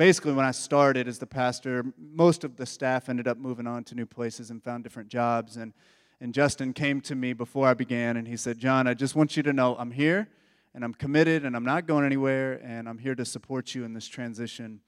[0.00, 3.84] basically, when I started as the pastor, most of the staff ended up moving on
[3.84, 5.58] to new places and found different jobs.
[5.58, 5.74] And,
[6.22, 9.36] and Justin came to me before I began, and he said, John, I just want
[9.36, 10.26] you to know I'm here,
[10.74, 13.92] and I'm committed, and I'm not going anywhere, and I'm here to support you in
[13.92, 14.80] this transition.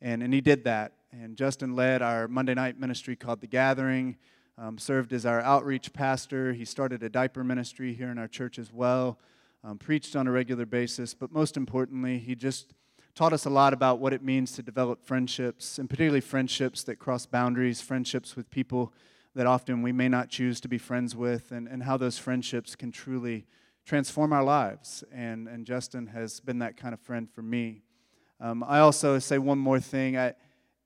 [0.00, 0.92] And, and he did that.
[1.10, 4.18] And Justin led our Monday night ministry called The Gathering
[4.56, 6.52] um, served as our outreach pastor.
[6.52, 9.18] He started a diaper ministry here in our church as well,
[9.64, 12.72] um, preached on a regular basis, but most importantly, he just
[13.14, 16.96] taught us a lot about what it means to develop friendships, and particularly friendships that
[16.98, 18.92] cross boundaries, friendships with people
[19.34, 22.74] that often we may not choose to be friends with, and, and how those friendships
[22.74, 23.46] can truly
[23.84, 25.04] transform our lives.
[25.12, 27.82] And, and Justin has been that kind of friend for me.
[28.40, 30.16] Um, I also say one more thing.
[30.16, 30.34] I,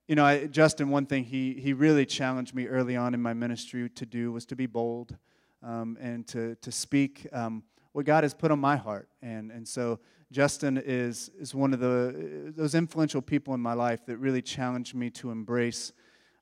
[0.08, 3.32] you know, I, Justin, one thing he, he really challenged me early on in my
[3.32, 5.16] ministry to do was to be bold
[5.62, 7.62] um, and to, to speak um,
[7.92, 9.08] what God has put on my heart.
[9.22, 10.00] And, and so
[10.32, 14.94] Justin is, is one of the, those influential people in my life that really challenged
[14.94, 15.92] me to embrace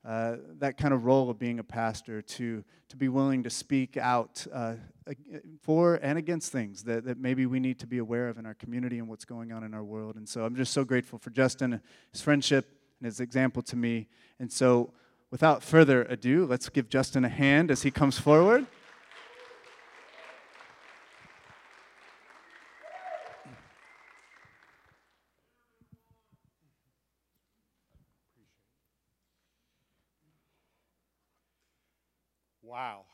[0.05, 3.97] uh, that kind of role of being a pastor, to, to be willing to speak
[3.97, 4.75] out uh,
[5.61, 8.55] for and against things that, that maybe we need to be aware of in our
[8.55, 10.17] community and what's going on in our world.
[10.17, 11.81] And so I'm just so grateful for Justin,
[12.11, 12.67] his friendship,
[12.99, 14.09] and his example to me.
[14.41, 14.93] And so
[15.31, 18.67] without further ado, let's give Justin a hand as he comes forward.
[32.83, 33.05] Wow.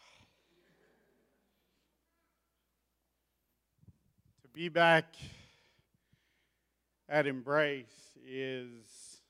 [4.41, 5.15] To be back
[7.07, 9.21] at Embrace is.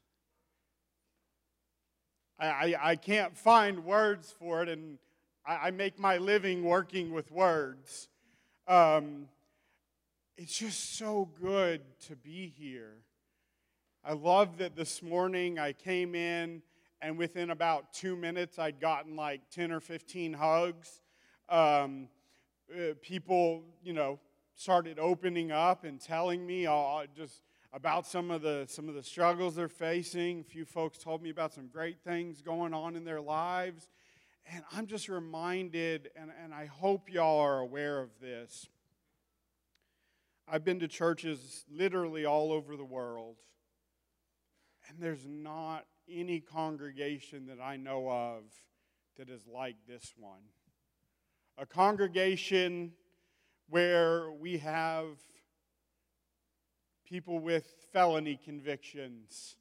[2.38, 4.98] I, I, I can't find words for it, and
[5.44, 8.06] I, I make my living working with words.
[8.68, 9.26] Um,
[10.36, 12.98] it's just so good to be here.
[14.04, 16.62] I love that this morning I came in
[17.00, 21.00] and within about two minutes, I'd gotten like 10 or 15 hugs.
[21.48, 22.08] Um,
[22.72, 24.18] uh, people, you know,
[24.54, 27.42] started opening up and telling me uh, just
[27.72, 30.40] about some of the some of the struggles they're facing.
[30.40, 33.88] A few folks told me about some great things going on in their lives.
[34.50, 38.66] And I'm just reminded, and, and I hope y'all are aware of this.
[40.50, 43.36] I've been to churches literally all over the world,
[44.88, 48.42] and there's not any congregation that I know of
[49.16, 50.42] that is like this one.
[51.56, 52.92] A congregation
[53.68, 55.18] where we have
[57.04, 59.56] people with felony convictions,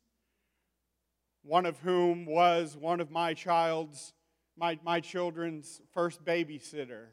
[1.44, 4.14] one of whom was one of my child's
[4.58, 7.06] my, my children's first babysitter.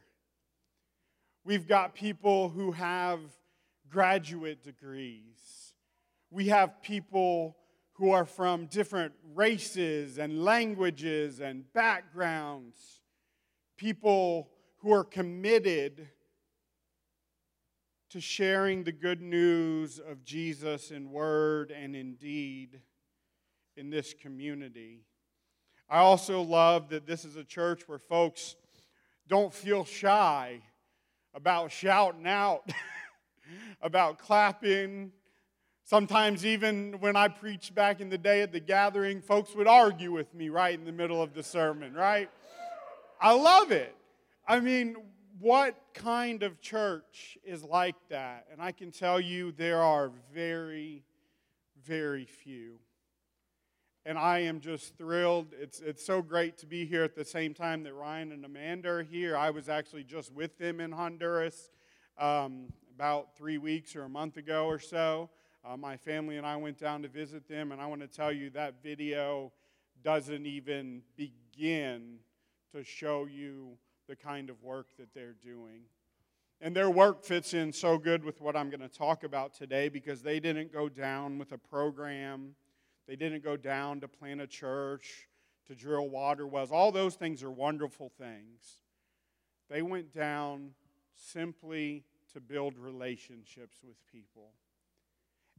[1.45, 3.21] We've got people who have
[3.91, 5.75] graduate degrees.
[6.31, 7.57] We have people
[7.95, 13.01] who are from different races and languages and backgrounds,
[13.77, 16.09] people who are committed
[18.11, 22.81] to sharing the good news of Jesus in word and in deed
[23.77, 25.01] in this community.
[25.89, 28.57] I also love that this is a church where folks
[29.29, 30.63] don't feel shy
[31.35, 32.69] about shouting out,
[33.83, 35.13] about clapping,
[35.87, 40.13] Sometimes, even when I preached back in the day at the gathering, folks would argue
[40.13, 42.31] with me right in the middle of the sermon, right?
[43.21, 43.95] I love it.
[44.49, 44.97] I mean,
[45.41, 48.47] what kind of church is like that?
[48.51, 51.03] And I can tell you there are very,
[51.85, 52.79] very few.
[54.07, 55.49] And I am just thrilled.
[55.61, 58.89] It's, it's so great to be here at the same time that Ryan and Amanda
[58.89, 59.37] are here.
[59.37, 61.71] I was actually just with them in Honduras
[62.19, 65.29] um, about three weeks or a month ago or so.
[65.67, 68.31] Uh, my family and I went down to visit them, and I want to tell
[68.31, 69.51] you that video
[70.03, 72.19] doesn't even begin
[72.73, 75.85] to show you the kind of work that they're doing.
[76.61, 79.89] And their work fits in so good with what I'm going to talk about today
[79.89, 82.55] because they didn't go down with a program,
[83.09, 85.29] they didn't go down to plant a church,
[85.67, 86.73] to drill water wells.
[86.73, 88.81] All those things are wonderful things.
[89.71, 90.73] They went down
[91.15, 92.05] simply
[92.35, 94.51] to build relationships with people.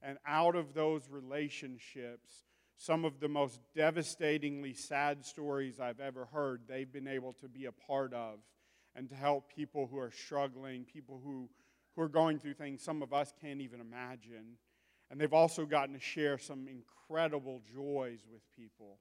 [0.05, 2.45] And out of those relationships,
[2.77, 7.65] some of the most devastatingly sad stories I've ever heard, they've been able to be
[7.65, 8.39] a part of
[8.95, 11.49] and to help people who are struggling, people who,
[11.95, 14.57] who are going through things some of us can't even imagine.
[15.09, 18.99] And they've also gotten to share some incredible joys with people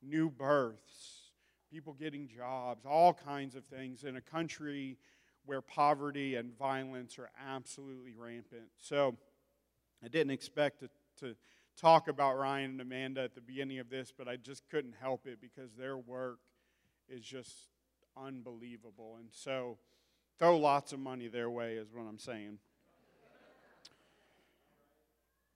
[0.00, 1.32] new births,
[1.72, 4.96] people getting jobs, all kinds of things in a country
[5.44, 8.68] where poverty and violence are absolutely rampant.
[8.76, 9.16] So,
[10.04, 10.88] I didn't expect to,
[11.20, 11.34] to
[11.76, 15.26] talk about Ryan and Amanda at the beginning of this, but I just couldn't help
[15.26, 16.38] it because their work
[17.08, 17.68] is just
[18.16, 19.16] unbelievable.
[19.18, 19.78] And so
[20.38, 22.58] throw lots of money their way, is what I'm saying.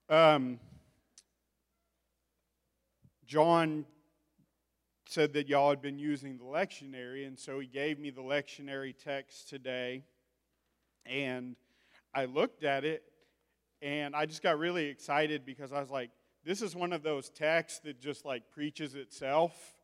[0.08, 0.58] Um,
[3.26, 3.86] John
[5.08, 8.94] said that y'all had been using the lectionary, and so he gave me the lectionary
[8.96, 10.04] text today.
[11.06, 11.56] And
[12.14, 13.02] I looked at it,
[13.82, 16.10] and I just got really excited because I was like,
[16.44, 19.74] this is one of those texts that just like preaches itself.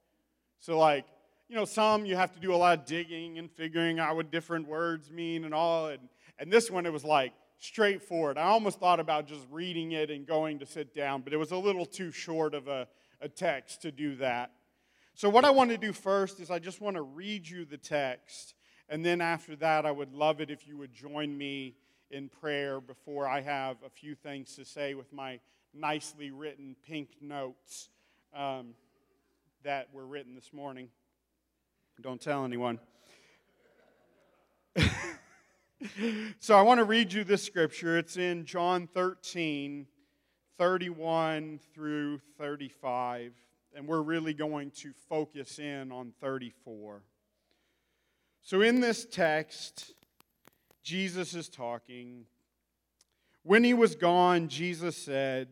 [0.61, 1.05] So, like,
[1.49, 4.30] you know, some you have to do a lot of digging and figuring out what
[4.30, 5.88] different words mean and all.
[5.88, 8.38] And, and this one, it was like straightforward.
[8.38, 11.51] I almost thought about just reading it and going to sit down, but it was
[11.51, 12.86] a little too short of a,
[13.20, 14.53] a text to do that.
[15.14, 17.78] So, what I want to do first is I just want to read you the
[17.78, 18.55] text.
[18.88, 21.74] And then after that, I would love it if you would join me
[22.11, 25.40] in prayer before I have a few things to say with my
[25.74, 27.90] nicely written pink notes
[28.34, 28.74] um,
[29.64, 30.88] that were written this morning.
[32.00, 32.78] Don't tell anyone.
[36.38, 37.98] so I want to read you this scripture.
[37.98, 39.86] It's in John 13,
[40.56, 43.32] 31 through 35.
[43.74, 47.02] And we're really going to focus in on 34.
[48.42, 49.92] So in this text,
[50.89, 52.24] Jesus is talking.
[53.43, 55.49] When he was gone, Jesus said,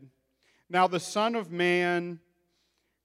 [0.71, 2.21] Now the Son of Man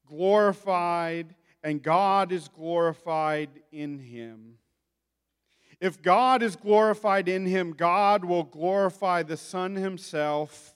[0.07, 4.59] glorified, and God is glorified in him.
[5.81, 10.73] If God is glorified in him, God will glorify the Son himself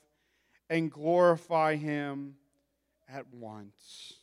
[0.70, 2.36] and glorify him
[3.08, 4.16] at once.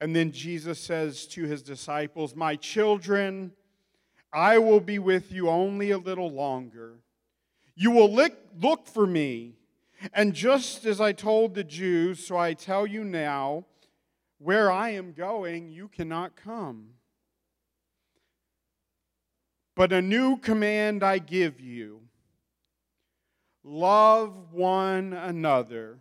[0.00, 3.50] And then Jesus says to his disciples, My children,
[4.32, 7.00] I will be with you only a little longer.
[7.74, 9.54] You will look, look for me.
[10.12, 13.64] And just as I told the Jews, so I tell you now,
[14.38, 16.90] where I am going, you cannot come.
[19.74, 22.00] But a new command I give you
[23.62, 25.98] love one another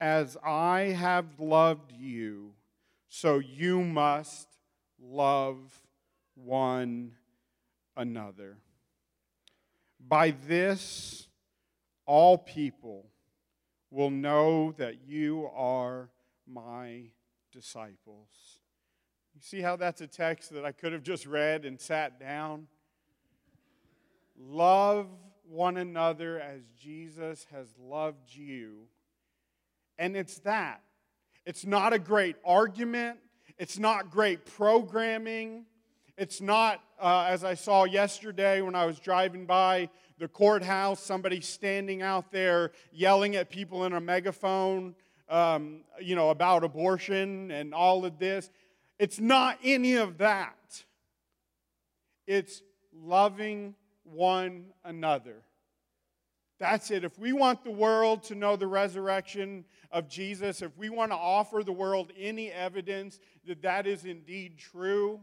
[0.00, 2.52] as I have loved you,
[3.08, 4.48] so you must
[4.98, 5.83] love
[6.34, 7.12] one
[7.96, 8.58] another.
[10.06, 11.28] By this,
[12.06, 13.06] all people
[13.90, 16.10] will know that you are
[16.46, 17.04] my
[17.52, 18.58] disciples.
[19.34, 22.66] You see how that's a text that I could have just read and sat down?
[24.36, 25.08] Love
[25.48, 28.88] one another as Jesus has loved you.
[29.98, 30.82] And it's that.
[31.46, 33.18] It's not a great argument,
[33.58, 35.66] it's not great programming.
[36.16, 39.88] It's not, uh, as I saw yesterday when I was driving by
[40.18, 44.94] the courthouse, somebody standing out there yelling at people in a megaphone,
[45.28, 48.48] um, you know, about abortion and all of this.
[49.00, 50.84] It's not any of that.
[52.28, 52.62] It's
[52.92, 55.42] loving one another.
[56.60, 57.02] That's it.
[57.02, 61.16] If we want the world to know the resurrection of Jesus, if we want to
[61.16, 65.18] offer the world any evidence that that is indeed true,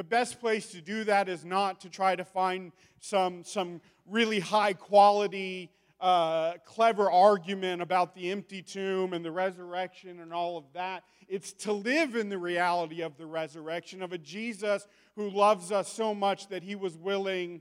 [0.00, 4.40] the best place to do that is not to try to find some, some really
[4.40, 5.68] high quality,
[6.00, 11.04] uh, clever argument about the empty tomb and the resurrection and all of that.
[11.28, 15.92] It's to live in the reality of the resurrection of a Jesus who loves us
[15.92, 17.60] so much that he was willing,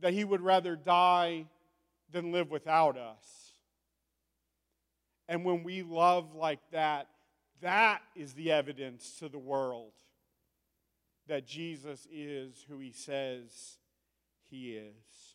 [0.00, 1.44] that he would rather die
[2.10, 3.52] than live without us.
[5.28, 7.08] And when we love like that,
[7.60, 9.92] that is the evidence to the world
[11.26, 13.78] that Jesus is who he says
[14.50, 15.34] he is.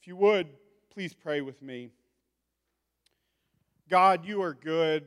[0.00, 0.48] If you would,
[0.92, 1.90] please pray with me.
[3.88, 5.04] God, you are good,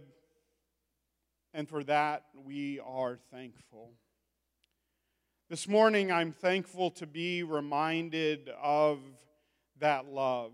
[1.54, 3.91] and for that we are thankful.
[5.50, 9.00] This morning, I'm thankful to be reminded of
[9.80, 10.54] that love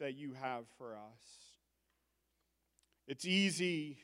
[0.00, 1.22] that you have for us.
[3.06, 3.98] It's easy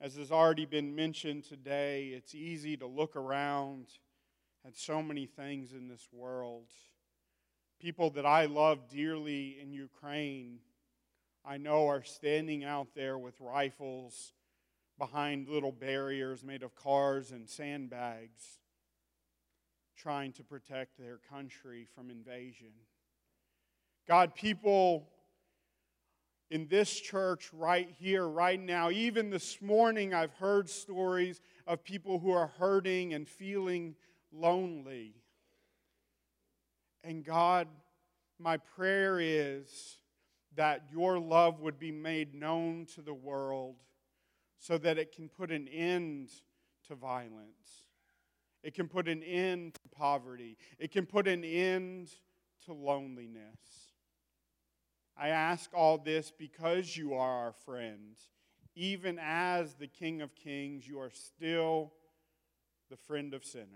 [0.00, 3.86] as has already been mentioned today, it's easy to look around
[4.64, 6.68] at so many things in this world.
[7.80, 10.60] People that I love dearly in Ukraine,
[11.44, 14.34] I know are standing out there with rifles
[14.98, 18.60] behind little barriers made of cars and sandbags,
[19.96, 22.72] trying to protect their country from invasion.
[24.06, 25.08] God, people
[26.50, 28.90] in this church right here, right now.
[28.90, 33.94] Even this morning, I've heard stories of people who are hurting and feeling
[34.32, 35.14] lonely.
[37.04, 37.68] And God,
[38.38, 39.98] my prayer is
[40.56, 43.76] that your love would be made known to the world
[44.58, 46.30] so that it can put an end
[46.88, 47.86] to violence.
[48.62, 50.56] It can put an end to poverty.
[50.78, 52.10] It can put an end
[52.64, 53.87] to loneliness.
[55.18, 58.16] I ask all this because you are our friend.
[58.76, 61.92] Even as the King of Kings, you are still
[62.88, 63.66] the friend of sinners.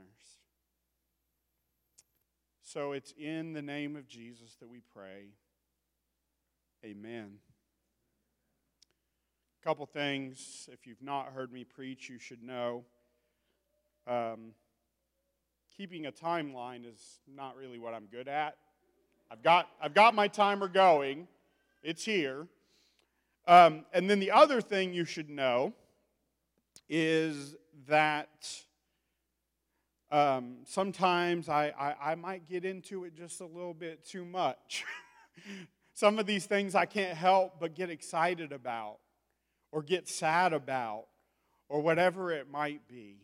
[2.63, 5.31] So it's in the name of Jesus that we pray.
[6.85, 7.33] Amen.
[9.61, 12.85] A couple things, if you've not heard me preach, you should know.
[14.07, 14.53] Um,
[15.77, 18.57] keeping a timeline is not really what I'm good at.
[19.33, 21.27] I've got, I've got my timer going,
[21.83, 22.47] it's here.
[23.49, 25.73] Um, and then the other thing you should know
[26.87, 27.57] is
[27.89, 28.63] that
[30.11, 34.85] um, sometimes I, I, I might get into it just a little bit too much.
[35.95, 38.99] Some of these things I can't help but get excited about
[39.71, 41.07] or get sad about
[41.71, 43.17] or whatever it might be.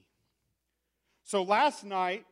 [1.25, 2.25] So last night,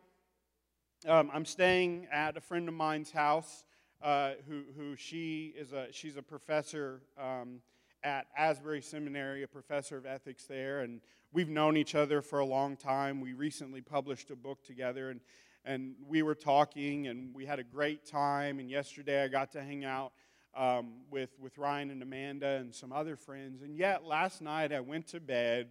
[1.05, 3.65] um, I'm staying at a friend of mine's house
[4.03, 7.61] uh, who, who she is a, she's a professor um,
[8.03, 11.01] at Asbury Seminary, a professor of ethics there, and
[11.33, 13.21] we've known each other for a long time.
[13.21, 15.21] We recently published a book together, and,
[15.65, 18.59] and we were talking, and we had a great time.
[18.59, 20.13] And yesterday I got to hang out
[20.57, 23.63] um, with, with Ryan and Amanda and some other friends.
[23.63, 25.69] And yet last night I went to bed,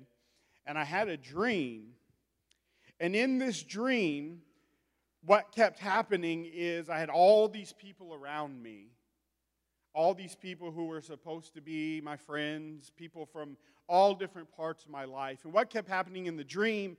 [0.68, 1.94] and I had a dream.
[3.00, 4.42] And in this dream,
[5.26, 8.90] what kept happening is I had all these people around me
[9.96, 13.56] all these people who were supposed to be my friends, people from
[13.88, 15.46] all different parts of my life.
[15.46, 16.98] And what kept happening in the dream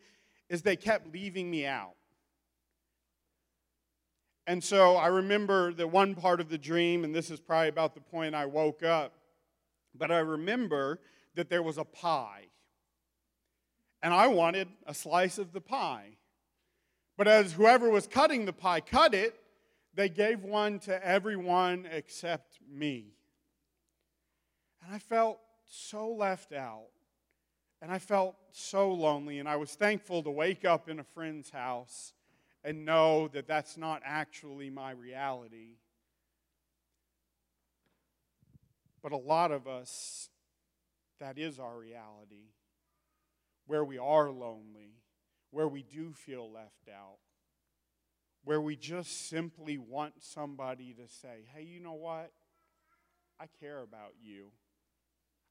[0.48, 1.94] is they kept leaving me out.
[4.46, 7.94] And so I remember the one part of the dream, and this is probably about
[7.94, 9.12] the point I woke up,
[9.94, 11.00] but I remember
[11.34, 12.46] that there was a pie.
[14.02, 16.16] And I wanted a slice of the pie.
[17.16, 19.34] But as whoever was cutting the pie cut it,
[19.94, 23.14] they gave one to everyone except me.
[24.84, 26.88] And I felt so left out.
[27.80, 29.38] And I felt so lonely.
[29.38, 32.12] And I was thankful to wake up in a friend's house
[32.62, 35.76] and know that that's not actually my reality.
[39.02, 40.28] But a lot of us,
[41.20, 42.50] that is our reality.
[43.66, 44.94] Where we are lonely,
[45.50, 47.18] where we do feel left out
[48.46, 52.30] where we just simply want somebody to say, hey, you know what?
[53.40, 54.52] I care about you.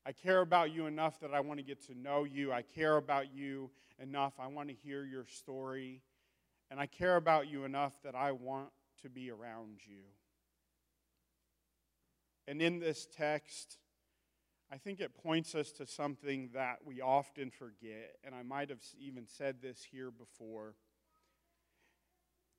[0.05, 2.53] I care about you enough that I want to get to know you.
[2.53, 3.69] I care about you
[4.01, 4.35] enough.
[4.39, 6.03] I want to hear your story.
[6.71, 8.69] And I care about you enough that I want
[9.01, 10.03] to be around you.
[12.47, 13.77] And in this text,
[14.75, 18.17] I think it points us to something that we often forget.
[18.25, 20.75] And I might have even said this here before.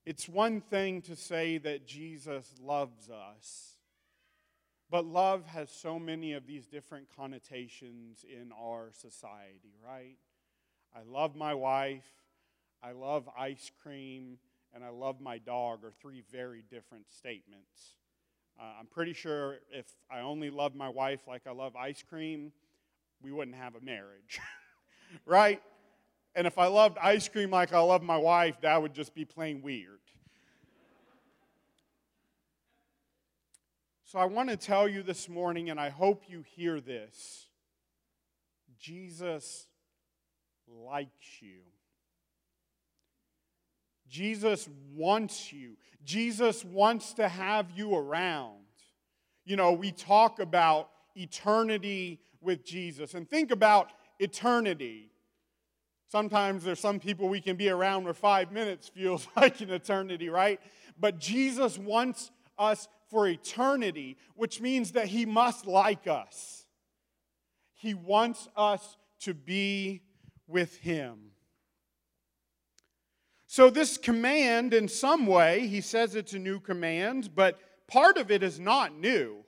[0.07, 3.75] It's one thing to say that Jesus loves us,
[4.89, 10.17] but love has so many of these different connotations in our society, right?
[10.95, 12.09] I love my wife,
[12.83, 14.39] I love ice cream,
[14.73, 17.99] and I love my dog are three very different statements.
[18.59, 22.53] Uh, I'm pretty sure if I only loved my wife like I love ice cream,
[23.23, 24.41] we wouldn't have a marriage,
[25.27, 25.63] right?
[26.35, 29.25] And if I loved ice cream like I love my wife, that would just be
[29.25, 30.01] plain weird.
[34.05, 37.49] So I want to tell you this morning, and I hope you hear this
[38.79, 39.67] Jesus
[40.69, 41.63] likes you.
[44.17, 45.77] Jesus wants you.
[46.03, 48.65] Jesus wants to have you around.
[49.45, 53.13] You know, we talk about eternity with Jesus.
[53.13, 55.11] And think about eternity.
[56.09, 60.31] Sometimes there's some people we can be around where five minutes feels like an eternity,
[60.31, 60.61] right?
[60.99, 66.65] But Jesus wants us for eternity, which means that He must like us.
[67.75, 70.01] He wants us to be
[70.49, 71.33] with Him.
[73.49, 78.31] So, this command, in some way, he says it's a new command, but part of
[78.31, 79.45] it is not new.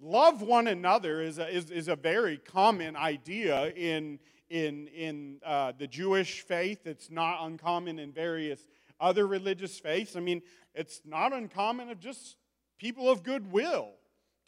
[0.00, 4.18] Love one another is a, is, is a very common idea in,
[4.50, 6.86] in, in uh, the Jewish faith.
[6.86, 8.66] It's not uncommon in various
[9.00, 10.16] other religious faiths.
[10.16, 10.42] I mean,
[10.74, 12.36] it's not uncommon of just
[12.78, 13.90] people of goodwill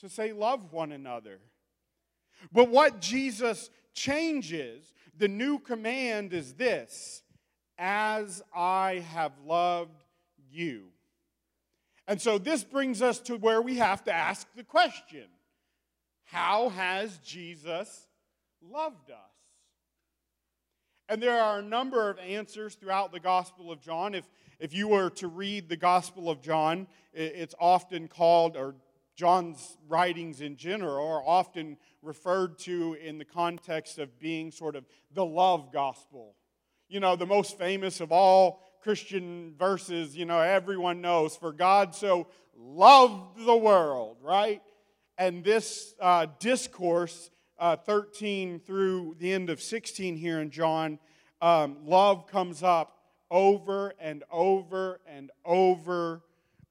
[0.01, 1.38] to say, love one another.
[2.53, 7.22] But what Jesus changes, the new command is this
[7.81, 10.05] as I have loved
[10.53, 10.83] you.
[12.07, 15.24] And so this brings us to where we have to ask the question
[16.24, 18.07] How has Jesus
[18.62, 19.16] loved us?
[21.09, 24.14] And there are a number of answers throughout the Gospel of John.
[24.14, 24.28] If,
[24.61, 28.76] if you were to read the Gospel of John, it's often called, or
[29.16, 34.85] John's writings in general are often referred to in the context of being sort of
[35.12, 36.37] the love gospel.
[36.91, 41.95] You know, the most famous of all Christian verses, you know, everyone knows, for God
[41.95, 42.26] so
[42.59, 44.61] loved the world, right?
[45.16, 47.30] And this uh, discourse
[47.61, 50.99] uh, 13 through the end of 16 here in John,
[51.41, 52.99] um, love comes up
[53.30, 56.22] over and over and over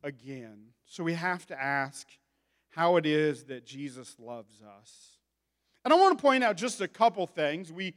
[0.04, 0.66] again.
[0.86, 2.06] So we have to ask
[2.72, 5.18] how it is that Jesus loves us.
[5.86, 7.72] And I want to point out just a couple things.
[7.72, 7.94] We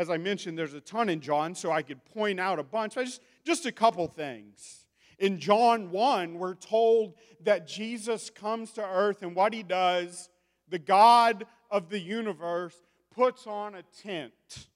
[0.00, 2.94] as I mentioned, there's a ton in John, so I could point out a bunch.
[2.94, 4.86] But just, just a couple things.
[5.18, 10.30] In John 1, we're told that Jesus comes to earth, and what he does,
[10.70, 12.74] the God of the universe,
[13.14, 14.68] puts on a tent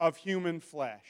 [0.00, 1.06] of human flesh.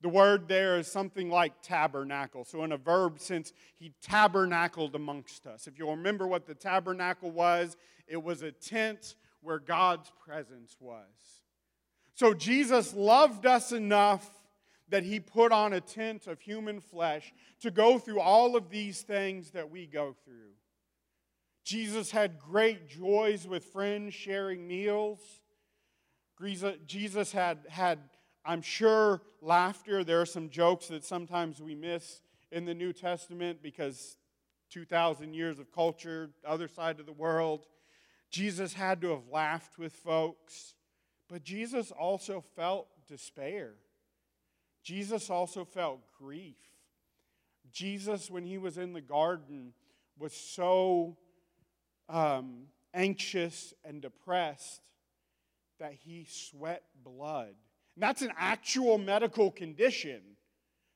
[0.00, 2.44] The word there is something like tabernacle.
[2.44, 5.68] So, in a verb sense, he tabernacled amongst us.
[5.68, 7.76] If you'll remember what the tabernacle was,
[8.08, 11.45] it was a tent where God's presence was.
[12.16, 14.28] So, Jesus loved us enough
[14.88, 19.02] that he put on a tent of human flesh to go through all of these
[19.02, 20.54] things that we go through.
[21.62, 25.18] Jesus had great joys with friends sharing meals.
[26.86, 27.98] Jesus had, had,
[28.44, 30.02] I'm sure, laughter.
[30.02, 34.16] There are some jokes that sometimes we miss in the New Testament because
[34.70, 37.66] 2,000 years of culture, other side of the world.
[38.30, 40.75] Jesus had to have laughed with folks,
[41.28, 43.74] but Jesus also felt despair.
[44.82, 46.56] Jesus also felt grief.
[47.72, 49.72] Jesus, when he was in the garden,
[50.18, 51.16] was so
[52.08, 54.80] um, anxious and depressed
[55.78, 57.54] that he sweat blood.
[57.94, 60.20] And that's an actual medical condition.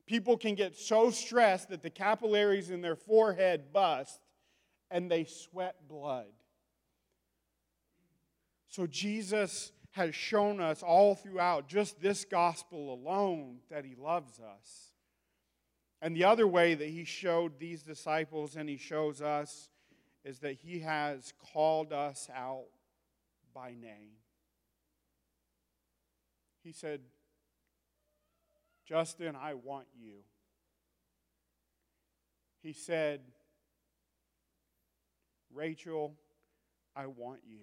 [0.07, 4.21] People can get so stressed that the capillaries in their forehead bust
[4.91, 6.33] and they sweat blood.
[8.69, 14.93] So Jesus has shown us all throughout just this gospel alone that he loves us.
[16.01, 19.69] And the other way that he showed these disciples and he shows us
[20.25, 22.67] is that he has called us out
[23.55, 24.13] by name.
[26.63, 27.01] He said,
[28.87, 30.19] Justin, I want you.
[32.63, 33.21] He said,
[35.53, 36.15] Rachel,
[36.95, 37.59] I want you.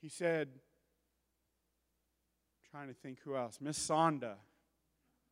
[0.00, 0.48] He said,
[2.70, 4.34] trying to think who else, Miss Sonda,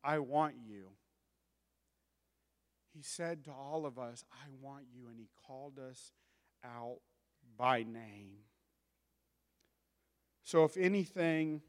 [0.03, 0.89] I want you.
[2.93, 6.13] He said to all of us, I want you, and He called us
[6.65, 6.99] out
[7.57, 8.37] by name.
[10.43, 11.61] So, if anything,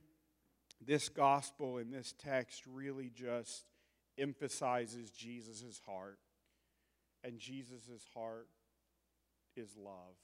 [0.84, 3.64] this gospel in this text really just
[4.16, 6.18] emphasizes Jesus' heart.
[7.24, 8.48] And Jesus' heart
[9.56, 10.16] is love.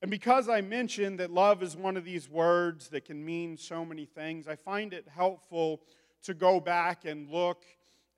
[0.00, 3.84] And because I mentioned that love is one of these words that can mean so
[3.84, 5.82] many things, I find it helpful
[6.22, 7.64] to go back and look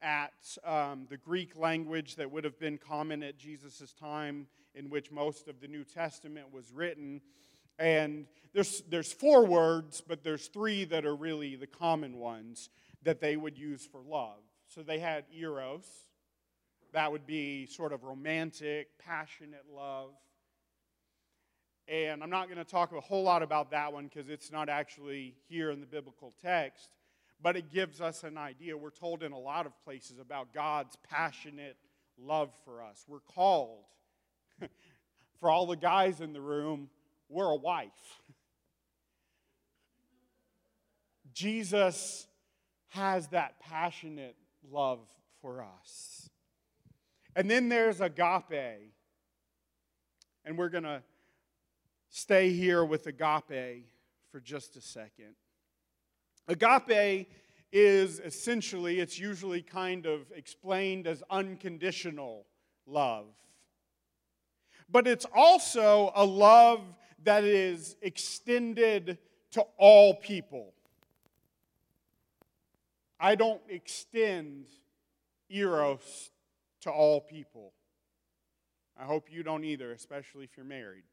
[0.02, 0.32] at
[0.64, 5.48] um, the Greek language that would have been common at Jesus' time, in which most
[5.48, 7.20] of the New Testament was written.
[7.78, 12.68] And there's, there's four words, but there's three that are really the common ones
[13.02, 14.40] that they would use for love.
[14.68, 15.86] So they had eros,
[16.92, 20.10] that would be sort of romantic, passionate love.
[21.90, 24.68] And I'm not going to talk a whole lot about that one because it's not
[24.68, 26.90] actually here in the biblical text,
[27.42, 28.76] but it gives us an idea.
[28.76, 31.76] We're told in a lot of places about God's passionate
[32.16, 33.04] love for us.
[33.08, 33.86] We're called,
[35.40, 36.90] for all the guys in the room,
[37.28, 38.20] we're a wife.
[41.32, 42.28] Jesus
[42.90, 44.36] has that passionate
[44.70, 45.00] love
[45.42, 46.28] for us.
[47.34, 48.92] And then there's agape.
[50.44, 51.02] And we're going to
[52.10, 53.86] stay here with agape
[54.30, 55.34] for just a second.
[56.48, 57.28] Agape
[57.72, 62.44] is essentially, it's usually kind of explained as unconditional
[62.86, 63.26] love.
[64.90, 66.80] But it's also a love
[67.22, 69.18] that is extended
[69.52, 70.72] to all people.
[73.20, 74.66] I don't extend
[75.48, 76.30] Eros
[76.80, 77.72] to all people.
[78.98, 81.04] I hope you don't either, especially if you're married.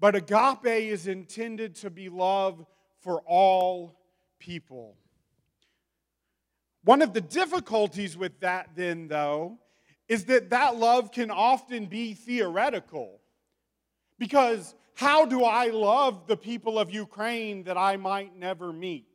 [0.00, 2.64] But agape is intended to be love
[3.00, 3.98] for all
[4.38, 4.96] people.
[6.84, 9.58] One of the difficulties with that, then, though,
[10.08, 13.20] is that that love can often be theoretical.
[14.18, 19.06] Because how do I love the people of Ukraine that I might never meet?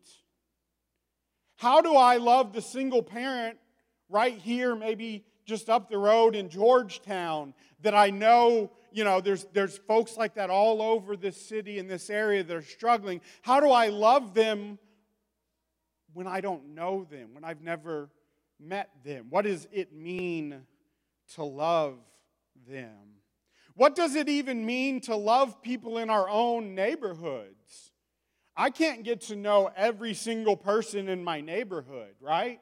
[1.56, 3.58] How do I love the single parent
[4.10, 9.46] right here, maybe just up the road in Georgetown, that I know you know, there's,
[9.54, 13.22] there's folks like that all over this city and this area that are struggling.
[13.42, 14.78] How do I love them
[16.14, 18.12] when I don't know them, when I've never
[18.60, 19.26] met them?
[19.30, 20.62] What does it mean
[21.34, 21.98] to love
[22.70, 22.92] them?
[23.76, 27.92] What does it even mean to love people in our own neighborhoods?
[28.56, 32.62] I can't get to know every single person in my neighborhood, right?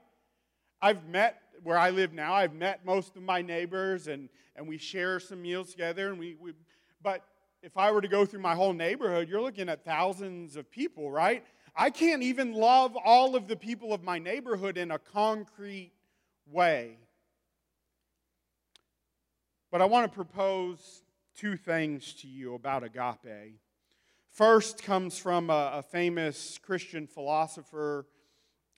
[0.81, 4.77] I've met where I live now, I've met most of my neighbors and, and we
[4.77, 6.09] share some meals together.
[6.09, 6.53] And we, we,
[7.01, 7.23] but
[7.61, 11.11] if I were to go through my whole neighborhood, you're looking at thousands of people,
[11.11, 11.43] right?
[11.75, 15.91] I can't even love all of the people of my neighborhood in a concrete
[16.45, 16.97] way.
[19.71, 21.03] But I want to propose
[21.37, 23.59] two things to you about agape.
[24.29, 28.05] First comes from a, a famous Christian philosopher,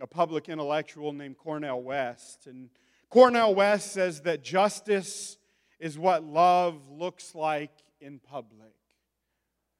[0.03, 2.45] a public intellectual named Cornel West.
[2.45, 2.69] And
[3.09, 5.37] Cornel West says that justice
[5.79, 7.71] is what love looks like
[8.01, 8.75] in public.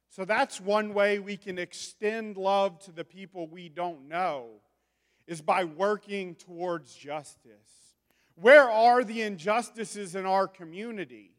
[0.09, 4.61] So that's one way we can extend love to the people we don't know
[5.27, 7.97] is by working towards justice.
[8.35, 11.31] Where are the injustices in our community?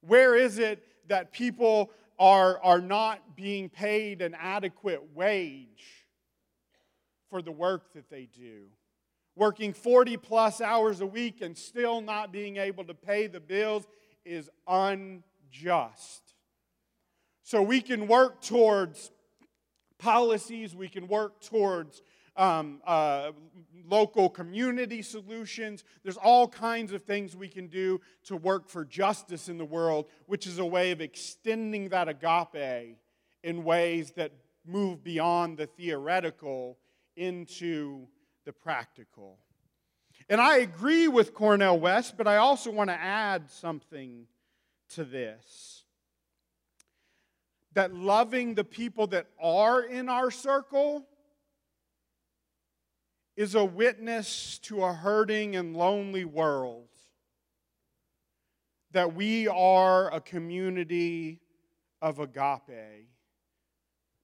[0.00, 5.97] Where is it that people are, are not being paid an adequate wage
[7.30, 8.66] for the work that they do?
[9.36, 13.86] Working 40 plus hours a week and still not being able to pay the bills
[14.24, 16.34] is unjust.
[17.42, 19.10] So we can work towards
[19.98, 22.02] policies, we can work towards
[22.36, 23.32] um, uh,
[23.88, 25.82] local community solutions.
[26.04, 30.06] There's all kinds of things we can do to work for justice in the world,
[30.26, 32.96] which is a way of extending that agape
[33.42, 34.32] in ways that
[34.64, 36.78] move beyond the theoretical
[37.18, 38.06] into
[38.44, 39.38] the practical.
[40.28, 44.26] And I agree with Cornel West, but I also want to add something
[44.90, 45.84] to this
[47.78, 51.06] that loving the people that are in our circle
[53.36, 56.88] is a witness to a hurting and lonely world.
[58.90, 61.40] That we are a community
[62.02, 63.06] of agape.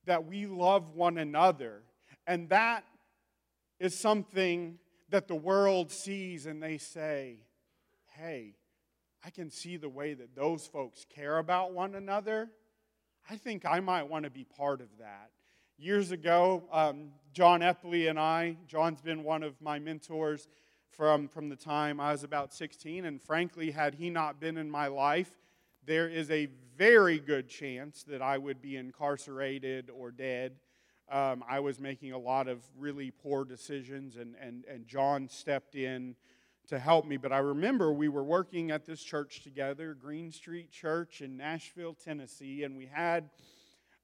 [0.07, 1.83] That we love one another.
[2.27, 2.85] And that
[3.79, 4.79] is something
[5.11, 7.39] that the world sees and they say,
[8.17, 8.57] hey,
[9.25, 12.51] I can see the way that those folks care about one another
[13.31, 15.31] I think I might want to be part of that.
[15.79, 20.47] Years ago, um, John Epley and I, John's been one of my mentors
[20.91, 24.71] from, from the time I was about 16, and frankly, had he not been in
[24.71, 25.39] my life,
[25.87, 30.53] there is a very good chance that I would be incarcerated or dead.
[31.11, 35.75] Um, I was making a lot of really poor decisions, and, and, and John stepped
[35.75, 36.17] in
[36.69, 37.17] to help me.
[37.17, 41.95] But I remember we were working at this church together, Green Street Church in Nashville,
[41.95, 43.29] Tennessee, and we had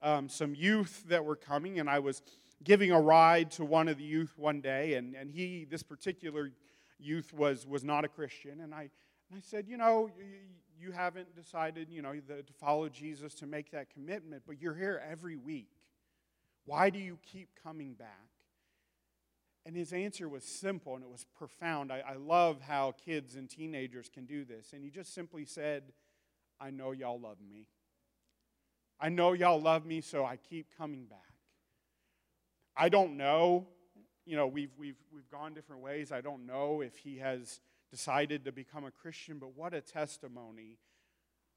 [0.03, 2.23] um, some youth that were coming, and I was
[2.63, 6.51] giving a ride to one of the youth one day, and, and he, this particular
[6.99, 8.61] youth, was, was not a Christian.
[8.61, 8.91] And I,
[9.31, 10.25] and I said, You know, you,
[10.79, 14.75] you haven't decided, you know, the, to follow Jesus, to make that commitment, but you're
[14.75, 15.69] here every week.
[16.65, 18.29] Why do you keep coming back?
[19.67, 21.93] And his answer was simple and it was profound.
[21.93, 24.73] I, I, love how kids and teenagers can do this.
[24.73, 25.93] And he just simply said,
[26.59, 27.67] I know y'all love me.
[28.99, 31.19] I know y'all love me, so I keep coming back.
[32.77, 33.67] I don't know.
[34.27, 36.13] You know, we've, we've, we've gone different ways.
[36.13, 37.61] I don't know if he has
[37.91, 40.79] decided to become a Christian, but what a testimony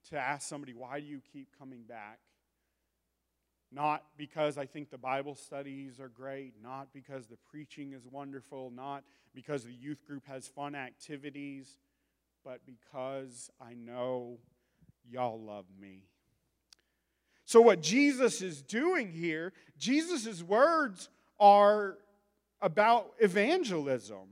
[0.09, 2.19] to ask somebody, why do you keep coming back?
[3.73, 8.71] Not because I think the Bible studies are great, not because the preaching is wonderful,
[8.75, 11.77] not because the youth group has fun activities,
[12.45, 14.37] but because I know
[15.09, 16.03] y'all love me.
[17.45, 21.09] So, what Jesus is doing here, Jesus' words
[21.39, 21.97] are
[22.61, 24.27] about evangelism.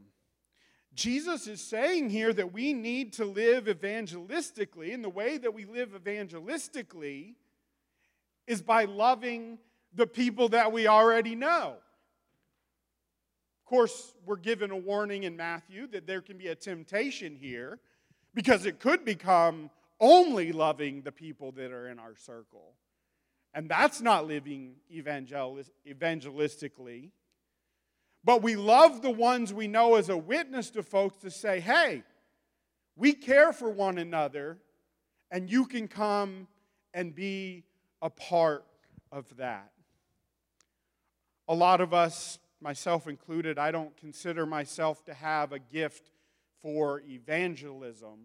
[0.93, 5.65] Jesus is saying here that we need to live evangelistically, and the way that we
[5.65, 7.35] live evangelistically
[8.47, 9.59] is by loving
[9.93, 11.75] the people that we already know.
[13.59, 17.79] Of course, we're given a warning in Matthew that there can be a temptation here
[18.33, 19.69] because it could become
[19.99, 22.73] only loving the people that are in our circle.
[23.53, 27.11] And that's not living evangelistically.
[28.23, 32.03] But we love the ones we know as a witness to folks to say, hey,
[32.95, 34.57] we care for one another,
[35.31, 36.47] and you can come
[36.93, 37.63] and be
[38.01, 38.65] a part
[39.11, 39.71] of that.
[41.47, 46.09] A lot of us, myself included, I don't consider myself to have a gift
[46.61, 48.19] for evangelism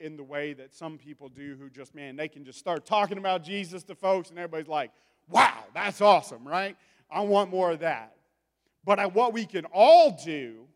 [0.00, 3.18] in the way that some people do who just, man, they can just start talking
[3.18, 4.90] about Jesus to folks and everybody's like,
[5.28, 6.76] wow, that's awesome, right?
[7.10, 8.16] I want more of that.
[8.84, 10.66] But what we can all do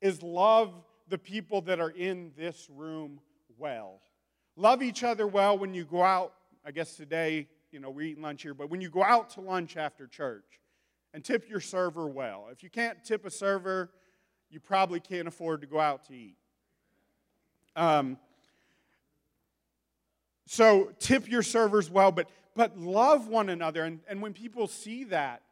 [0.00, 0.72] is love
[1.08, 3.20] the people that are in this room
[3.58, 4.00] well.
[4.56, 6.32] Love each other well when you go out
[6.64, 9.40] I guess today, you know, we're eating lunch here, but when you go out to
[9.40, 10.60] lunch after church
[11.14, 13.90] and tip your server well, if you can't tip a server,
[14.50, 16.36] you probably can't afford to go out to eat.
[17.76, 18.18] Um,
[20.50, 23.84] So tip your servers well, but, but love one another.
[23.84, 25.42] And, and when people see that,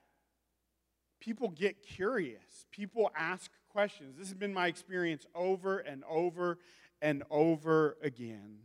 [1.20, 2.66] people get curious.
[2.72, 4.16] People ask questions.
[4.18, 6.58] This has been my experience over and over
[7.00, 8.58] and over again.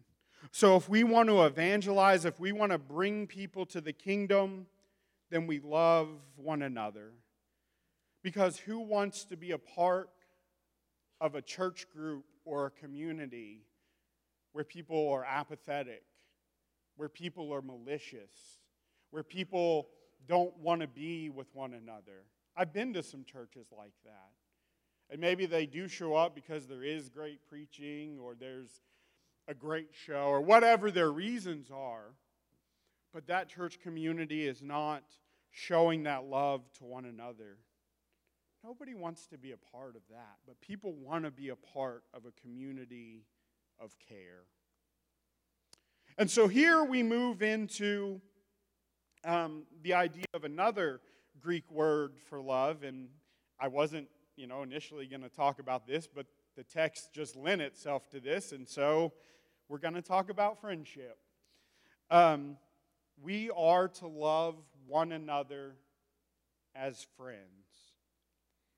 [0.51, 4.67] So if we want to evangelize, if we want to bring people to the kingdom,
[5.29, 7.11] then we love one another.
[8.21, 10.09] Because who wants to be a part
[11.19, 13.61] of a church group or a community
[14.51, 16.03] where people are apathetic,
[16.95, 18.59] where people are malicious,
[19.11, 19.87] where people
[20.27, 22.25] don't want to be with one another?
[22.55, 24.31] I've been to some churches like that.
[25.09, 28.81] And maybe they do show up because there is great preaching or there's
[29.47, 32.13] a great show or whatever their reasons are.
[33.13, 35.03] But that church community is not
[35.51, 37.57] showing that love to one another.
[38.63, 42.03] Nobody wants to be a part of that, but people want to be a part
[42.13, 43.25] of a community
[43.79, 44.45] of care.
[46.17, 48.21] And so here we move into
[49.25, 51.01] um, the idea of another
[51.39, 53.09] Greek word for love, and
[53.59, 54.07] I wasn't,
[54.37, 56.25] you know, initially going to talk about this, but
[56.55, 59.13] the text just lent itself to this, and so
[59.69, 61.17] we're going to talk about friendship.
[62.11, 62.57] Um,
[63.21, 64.55] we are to love
[64.87, 65.75] one another
[66.75, 67.39] as friends.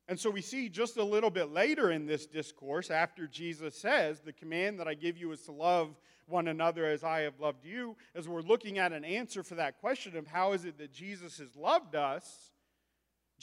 [0.08, 4.20] And so we see just a little bit later in this discourse, after Jesus says,
[4.20, 5.96] The command that I give you is to love
[6.28, 9.80] one another as I have loved you, as we're looking at an answer for that
[9.80, 12.52] question of how is it that Jesus has loved us,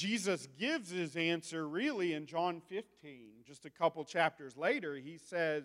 [0.03, 4.97] Jesus gives his answer really in John 15, just a couple chapters later.
[4.97, 5.63] He says,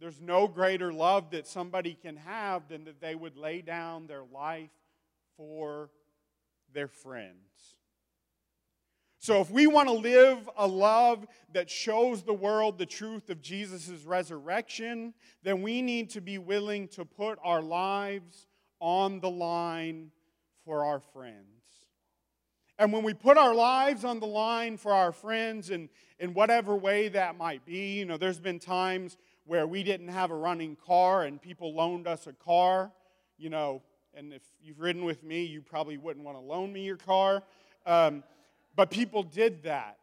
[0.00, 4.22] There's no greater love that somebody can have than that they would lay down their
[4.32, 4.70] life
[5.36, 5.90] for
[6.72, 7.76] their friends.
[9.18, 13.42] So, if we want to live a love that shows the world the truth of
[13.42, 15.12] Jesus' resurrection,
[15.42, 18.46] then we need to be willing to put our lives
[18.80, 20.10] on the line
[20.64, 21.53] for our friends.
[22.78, 25.88] And when we put our lives on the line for our friends, in,
[26.18, 30.30] in whatever way that might be, you know, there's been times where we didn't have
[30.30, 32.90] a running car and people loaned us a car,
[33.38, 33.82] you know,
[34.14, 37.42] and if you've ridden with me, you probably wouldn't want to loan me your car.
[37.86, 38.24] Um,
[38.74, 39.98] but people did that.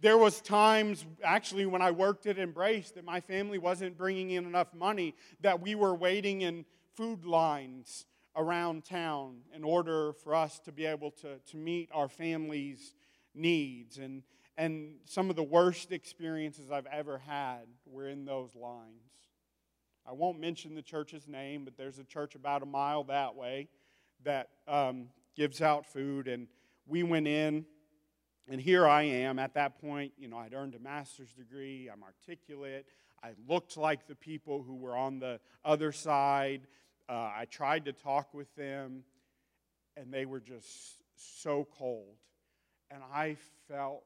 [0.00, 4.46] There was times, actually, when I worked at Embrace, that my family wasn't bringing in
[4.46, 6.64] enough money, that we were waiting in
[6.94, 8.06] food lines
[8.38, 12.94] around town in order for us to be able to, to meet our family's
[13.34, 13.98] needs.
[13.98, 14.22] And,
[14.56, 19.02] and some of the worst experiences I've ever had were in those lines.
[20.08, 23.68] I won't mention the church's name, but there's a church about a mile that way
[24.24, 26.28] that um, gives out food.
[26.28, 26.46] And
[26.86, 27.66] we went in,
[28.48, 29.38] and here I am.
[29.38, 32.86] At that point, you know, I'd earned a master's degree, I'm articulate.
[33.22, 36.68] I looked like the people who were on the other side.
[37.08, 39.02] Uh, I tried to talk with them,
[39.96, 42.16] and they were just so cold.
[42.90, 43.36] And I
[43.66, 44.04] felt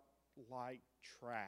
[0.51, 0.81] like
[1.19, 1.47] trash.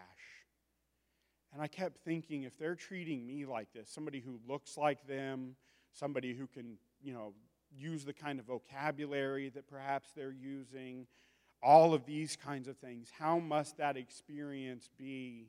[1.53, 5.55] And I kept thinking if they're treating me like this, somebody who looks like them,
[5.93, 7.33] somebody who can, you know,
[7.77, 11.07] use the kind of vocabulary that perhaps they're using,
[11.63, 15.49] all of these kinds of things, how must that experience be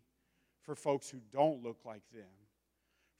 [0.62, 2.24] for folks who don't look like them?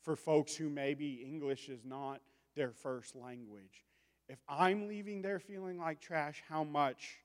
[0.02, 2.22] For folks who maybe English is not
[2.56, 3.84] their first language.
[4.28, 7.18] If I'm leaving there feeling like trash, how much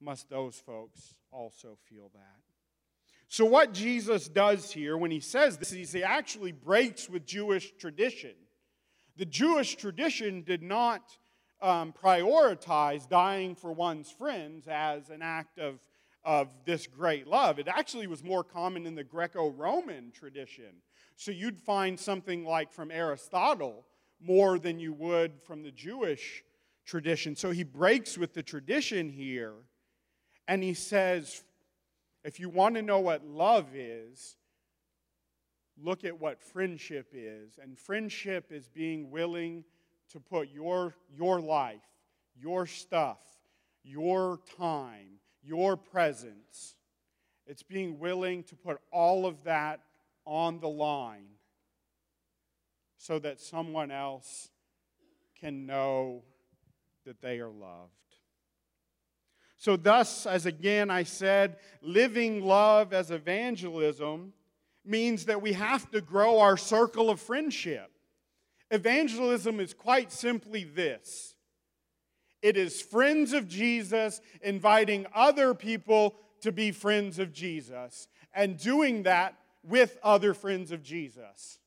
[0.00, 2.42] must those folks also feel that?
[3.28, 7.72] So, what Jesus does here when he says this is he actually breaks with Jewish
[7.78, 8.34] tradition.
[9.16, 11.02] The Jewish tradition did not
[11.62, 15.78] um, prioritize dying for one's friends as an act of,
[16.24, 17.58] of this great love.
[17.58, 20.82] It actually was more common in the Greco Roman tradition.
[21.16, 23.86] So, you'd find something like from Aristotle
[24.24, 26.42] more than you would from the Jewish
[26.84, 27.36] tradition.
[27.36, 29.54] So he breaks with the tradition here
[30.48, 31.44] and he says,
[32.24, 34.36] if you want to know what love is,
[35.82, 37.58] look at what friendship is.
[37.62, 39.64] And friendship is being willing
[40.10, 41.82] to put your, your life,
[42.34, 43.20] your stuff,
[43.82, 46.76] your time, your presence.
[47.46, 49.80] It's being willing to put all of that
[50.24, 51.33] on the line
[53.04, 54.48] so that someone else
[55.38, 56.22] can know
[57.04, 57.90] that they are loved.
[59.58, 64.32] So, thus, as again I said, living love as evangelism
[64.86, 67.90] means that we have to grow our circle of friendship.
[68.70, 71.34] Evangelism is quite simply this
[72.40, 79.02] it is friends of Jesus inviting other people to be friends of Jesus and doing
[79.02, 81.58] that with other friends of Jesus.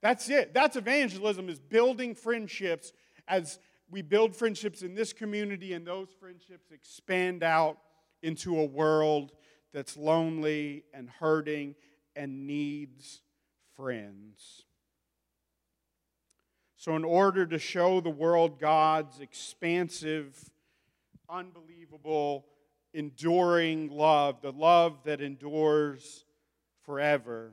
[0.00, 0.54] That's it.
[0.54, 2.92] That's evangelism is building friendships
[3.26, 3.58] as
[3.90, 7.78] we build friendships in this community and those friendships expand out
[8.22, 9.32] into a world
[9.72, 11.74] that's lonely and hurting
[12.14, 13.22] and needs
[13.76, 14.64] friends.
[16.76, 20.38] So, in order to show the world God's expansive,
[21.28, 22.46] unbelievable,
[22.94, 26.24] enduring love, the love that endures
[26.82, 27.52] forever,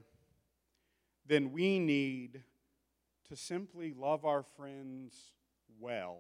[1.28, 2.44] then we need
[3.30, 5.32] to simply love our friends
[5.80, 6.20] well.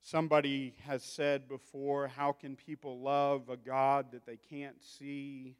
[0.00, 5.54] Somebody has said before, how can people love a God that they can't see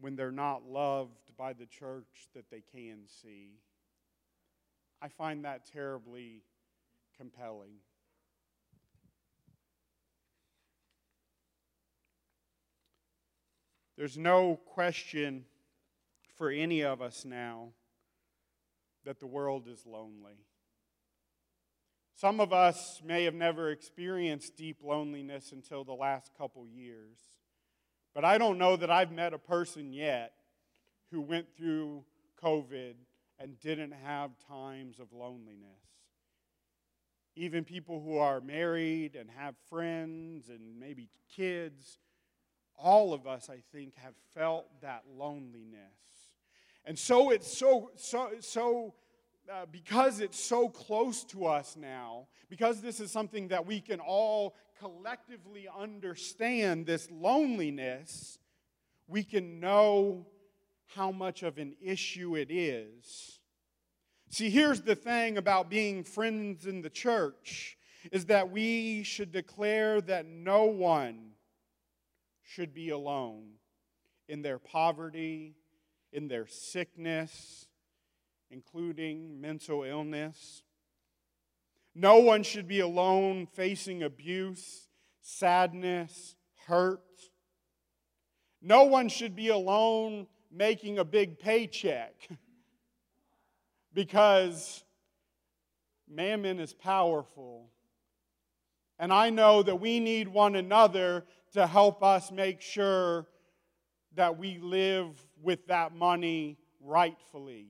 [0.00, 3.60] when they're not loved by the church that they can see?
[5.00, 6.42] I find that terribly
[7.16, 7.74] compelling.
[14.00, 15.44] There's no question
[16.38, 17.74] for any of us now
[19.04, 20.46] that the world is lonely.
[22.14, 27.18] Some of us may have never experienced deep loneliness until the last couple years.
[28.14, 30.32] But I don't know that I've met a person yet
[31.10, 32.02] who went through
[32.42, 32.94] COVID
[33.38, 35.84] and didn't have times of loneliness.
[37.36, 41.98] Even people who are married and have friends and maybe kids,
[42.82, 45.78] all of us, I think, have felt that loneliness.
[46.84, 48.94] And so it's so, so, so
[49.50, 54.00] uh, because it's so close to us now, because this is something that we can
[54.00, 58.38] all collectively understand, this loneliness,
[59.06, 60.26] we can know
[60.94, 63.40] how much of an issue it is.
[64.30, 67.76] See, here's the thing about being friends in the church
[68.12, 71.29] is that we should declare that no one
[72.50, 73.44] should be alone
[74.28, 75.54] in their poverty,
[76.12, 77.68] in their sickness,
[78.50, 80.64] including mental illness.
[81.94, 84.88] No one should be alone facing abuse,
[85.20, 86.34] sadness,
[86.66, 87.04] hurt.
[88.60, 92.14] No one should be alone making a big paycheck
[93.94, 94.82] because
[96.08, 97.70] mammon is powerful.
[98.98, 103.26] And I know that we need one another to help us make sure
[104.14, 107.68] that we live with that money rightfully.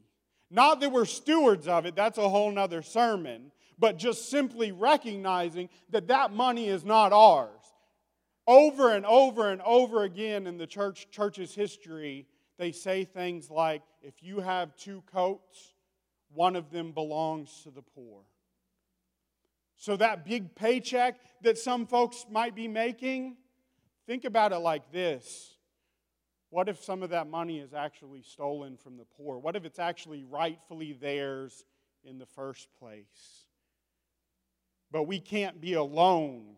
[0.51, 5.69] Not that we're stewards of it, that's a whole nother sermon, but just simply recognizing
[5.91, 7.51] that that money is not ours.
[8.47, 12.27] Over and over and over again in the church church's history,
[12.59, 15.73] they say things like if you have two coats,
[16.33, 18.23] one of them belongs to the poor.
[19.77, 23.37] So that big paycheck that some folks might be making,
[24.11, 25.55] think about it like this
[26.51, 29.39] what if some of that money is actually stolen from the poor?
[29.39, 31.65] What if it's actually rightfully theirs
[32.03, 33.47] in the first place?
[34.91, 36.57] But we can't be alone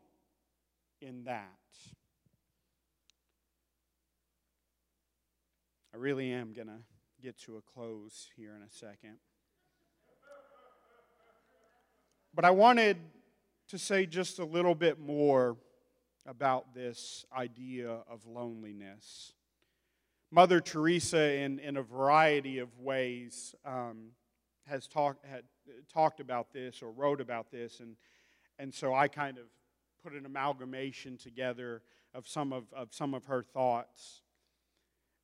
[1.03, 1.51] in that.
[5.93, 6.81] I really am going to
[7.23, 9.19] get to a close here in a second.
[12.35, 12.97] But I wanted
[13.69, 15.59] to say just a little bit more
[16.27, 19.33] about this idea of loneliness.
[20.31, 24.13] Mother Teresa, in, in a variety of ways, um,
[24.67, 25.43] has talk, had,
[25.93, 27.97] talked about this or wrote about this, and,
[28.59, 29.45] and so I kind of
[30.03, 31.83] put an amalgamation together
[32.15, 34.23] of some of, of some of her thoughts.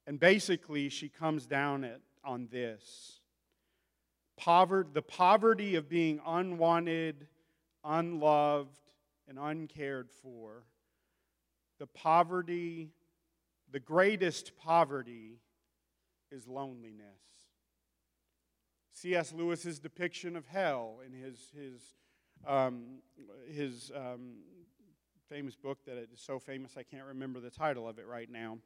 [0.06, 3.20] And basically, she comes down at, on this
[4.38, 7.26] Poverty, the poverty of being unwanted,
[7.84, 8.78] unloved,
[9.26, 10.62] and uncared for,
[11.78, 12.92] the poverty
[13.70, 15.40] the greatest poverty
[16.30, 17.20] is loneliness.
[18.92, 19.32] C.S.
[19.32, 21.80] Lewis's depiction of hell in his, his,
[22.46, 23.00] um,
[23.48, 24.38] his um,
[25.28, 28.58] famous book that is so famous I can't remember the title of it right now.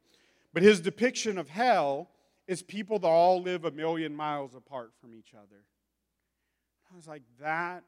[0.53, 2.09] But his depiction of hell
[2.47, 5.63] is people that all live a million miles apart from each other.
[6.91, 7.83] I was like, that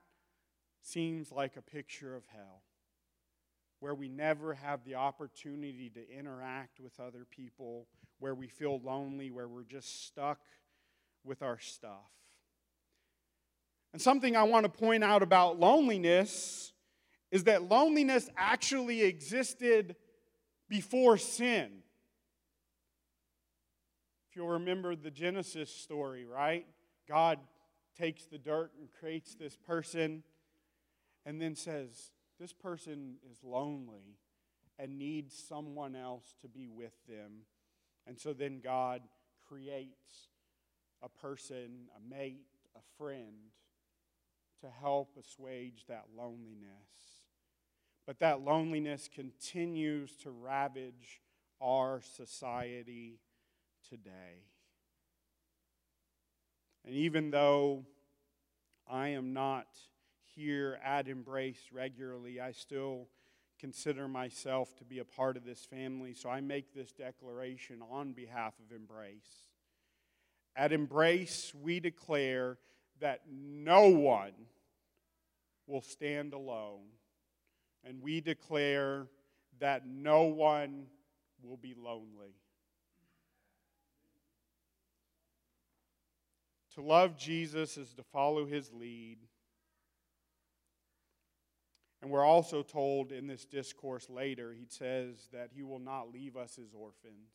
[0.81, 2.61] seems like a picture of hell
[3.86, 7.86] where we never have the opportunity to interact with other people,
[8.18, 10.40] where we feel lonely, where we're just stuck
[11.24, 12.10] with our stuff.
[13.94, 16.74] And something I want to point out about loneliness
[17.30, 19.95] is that loneliness actually existed
[20.68, 21.84] before sin.
[24.32, 26.66] If you'll remember the Genesis story, right?
[27.07, 27.38] God
[27.95, 30.24] takes the dirt and creates this person
[31.24, 32.10] and then says,
[32.40, 34.18] this person is lonely
[34.78, 37.44] and needs someone else to be with them.
[38.07, 39.02] And so then God
[39.48, 40.30] creates
[41.02, 42.45] a person, a mate,
[42.76, 43.52] a friend
[44.62, 47.22] to help assuage that loneliness.
[48.06, 51.22] But that loneliness continues to ravage
[51.62, 53.20] our society
[53.90, 54.44] today.
[56.86, 57.86] And even though
[58.88, 59.68] I am not
[60.36, 63.07] here at Embrace regularly, I still
[63.60, 68.12] consider myself to be a part of this family, so I make this declaration on
[68.12, 69.49] behalf of Embrace.
[70.56, 72.57] At Embrace, we declare
[72.99, 74.34] that no one
[75.68, 76.84] will stand alone,
[77.84, 79.07] and we declare
[79.60, 80.88] that no one
[81.41, 82.36] will be lonely.
[86.76, 89.18] To love Jesus is to follow his lead.
[92.06, 96.38] And we're also told in this discourse later, he says that he will not leave
[96.38, 97.34] us as orphans.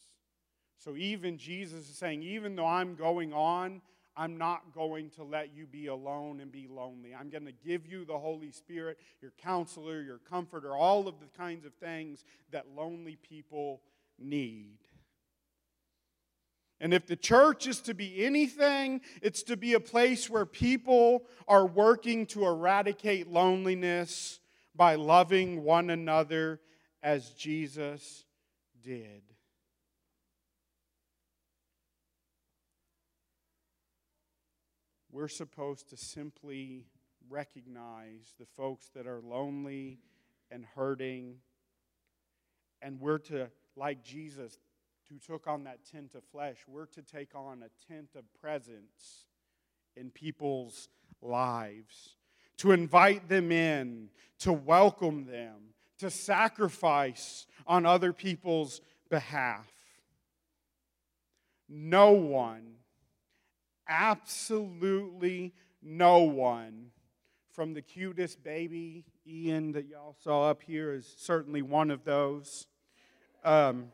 [0.79, 3.83] So even Jesus is saying, even though I'm going on,
[4.17, 7.13] I'm not going to let you be alone and be lonely.
[7.13, 11.27] I'm going to give you the Holy Spirit, your counselor, your comforter, all of the
[11.37, 12.23] kinds of things
[12.53, 13.83] that lonely people
[14.21, 14.79] need.
[16.81, 21.25] And if the church is to be anything, it's to be a place where people
[21.49, 24.40] are working to eradicate loneliness
[24.81, 26.59] by loving one another
[27.02, 28.24] as Jesus
[28.82, 29.20] did.
[35.12, 36.86] We're supposed to simply
[37.28, 39.98] recognize the folks that are lonely
[40.51, 41.35] and hurting,
[42.81, 44.57] and we're to, like Jesus,
[45.11, 49.27] who took on that tent of flesh, we're to take on a tent of presence
[49.94, 50.89] in people's
[51.20, 52.16] lives,
[52.61, 59.66] to invite them in, to welcome them, to sacrifice on other people's behalf.
[61.70, 62.74] No one,
[63.89, 66.91] absolutely no one,
[67.51, 72.66] from the cutest baby, Ian, that y'all saw up here, is certainly one of those.
[73.43, 73.93] Um,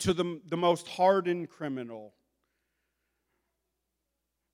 [0.00, 2.12] to the, the most hardened criminal.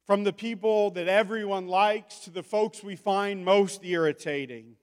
[0.06, 4.76] From the people that everyone likes to the folks we find most irritating,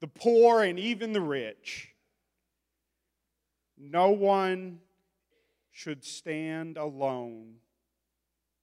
[0.00, 1.92] the poor and even the rich.
[3.76, 4.78] No one
[5.72, 7.56] should stand alone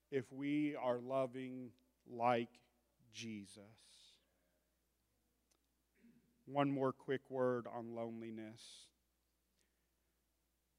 [0.10, 1.72] if we are loving
[2.10, 2.50] like
[3.14, 3.62] Jesus.
[6.46, 8.62] One more quick word on loneliness.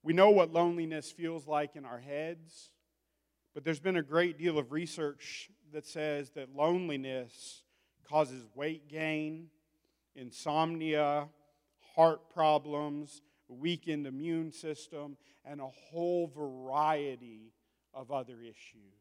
[0.03, 2.71] We know what loneliness feels like in our heads,
[3.55, 7.63] but there's been a great deal of research that says that loneliness
[8.09, 9.49] causes weight gain,
[10.17, 11.29] insomnia,
[11.95, 17.53] heart problems, weakened immune system, and a whole variety
[17.93, 18.95] of other issues.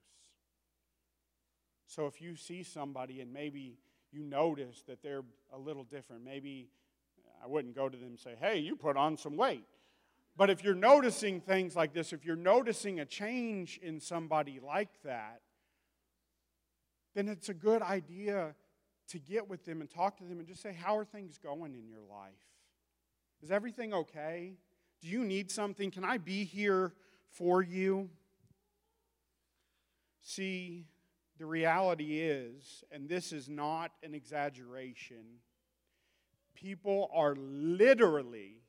[1.87, 3.77] So if you see somebody and maybe
[4.11, 5.23] you notice that they're
[5.53, 6.69] a little different, maybe
[7.43, 9.65] I wouldn't go to them and say, hey, you put on some weight.
[10.35, 14.89] But if you're noticing things like this, if you're noticing a change in somebody like
[15.03, 15.41] that,
[17.13, 18.55] then it's a good idea
[19.09, 21.75] to get with them and talk to them and just say, How are things going
[21.75, 22.31] in your life?
[23.43, 24.53] Is everything okay?
[25.01, 25.91] Do you need something?
[25.91, 26.93] Can I be here
[27.29, 28.09] for you?
[30.21, 30.87] See,
[31.37, 35.41] the reality is, and this is not an exaggeration,
[36.55, 38.62] people are literally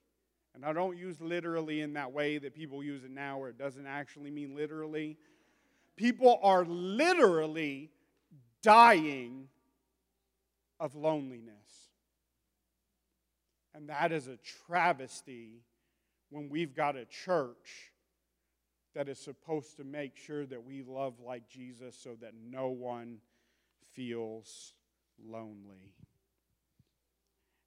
[0.55, 3.59] and I don't use literally in that way that people use it now, where it
[3.59, 5.17] doesn't actually mean literally.
[5.97, 7.91] People are literally
[8.63, 9.49] dying
[10.79, 11.91] of loneliness.
[13.75, 15.65] And that is a travesty
[16.31, 17.93] when we've got a church
[18.95, 23.19] that is supposed to make sure that we love like Jesus so that no one
[23.93, 24.75] feels
[25.25, 25.95] lonely.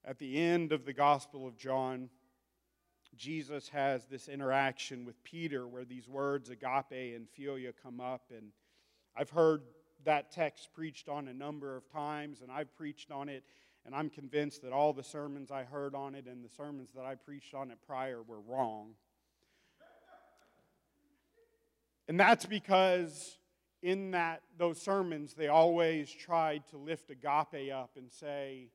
[0.06, 2.10] At the end of the Gospel of John,
[3.18, 8.32] Jesus has this interaction with Peter where these words, agape and philia, come up.
[8.36, 8.52] And
[9.16, 9.64] I've heard
[10.06, 13.44] that text preached on a number of times, and I've preached on it,
[13.86, 17.06] and I'm convinced that all the sermons I heard on it and the sermons that
[17.06, 18.92] I preached on it prior were wrong.
[22.08, 23.38] And that's because
[23.82, 28.70] in that those sermons they always tried to lift agape up and say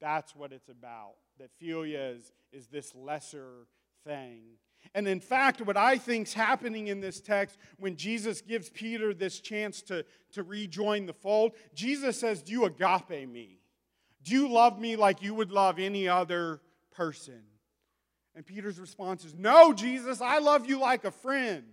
[0.00, 3.66] that's what it's about that philia is, is this lesser
[4.04, 4.42] thing.
[4.94, 9.40] And in fact, what I think's happening in this text when Jesus gives Peter this
[9.40, 13.58] chance to, to rejoin the fold, Jesus says, Do you agape me?
[14.22, 16.60] Do you love me like you would love any other
[16.92, 17.42] person?
[18.34, 21.64] And Peter's response is, No, Jesus, I love you like a friend.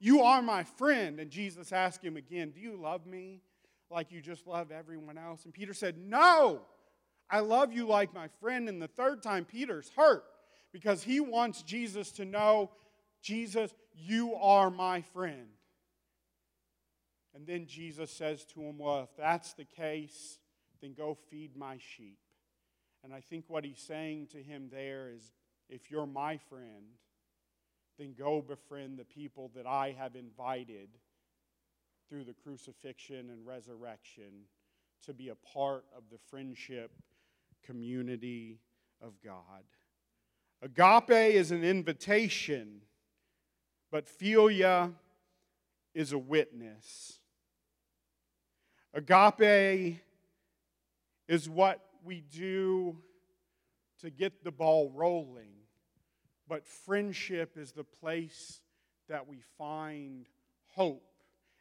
[0.00, 1.20] You are my friend.
[1.20, 3.40] And Jesus asked him again, Do you love me
[3.88, 5.44] like you just love everyone else?
[5.44, 6.62] And Peter said, No,
[7.30, 8.68] I love you like my friend.
[8.68, 10.24] And the third time, Peter's hurt
[10.72, 12.70] because he wants Jesus to know,
[13.22, 15.48] Jesus, you are my friend.
[17.34, 20.38] And then Jesus says to him, Well, if that's the case,
[20.80, 22.18] then go feed my sheep.
[23.04, 25.32] And I think what he's saying to him there is
[25.68, 26.98] if you're my friend,
[27.98, 30.88] then go befriend the people that I have invited
[32.08, 34.46] through the crucifixion and resurrection
[35.06, 36.90] to be a part of the friendship
[37.64, 38.60] community
[39.00, 39.64] of God.
[40.62, 42.82] Agape is an invitation,
[43.90, 44.92] but philia
[45.92, 47.18] is a witness.
[48.94, 49.98] Agape
[51.26, 52.96] is what we do
[54.02, 55.52] to get the ball rolling,
[56.46, 58.60] but friendship is the place
[59.08, 60.28] that we find
[60.68, 61.10] hope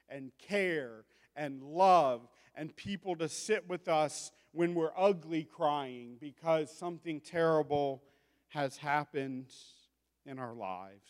[0.09, 1.05] and care
[1.35, 8.03] and love and people to sit with us when we're ugly crying because something terrible
[8.51, 9.47] has happened
[10.25, 11.09] in our lives.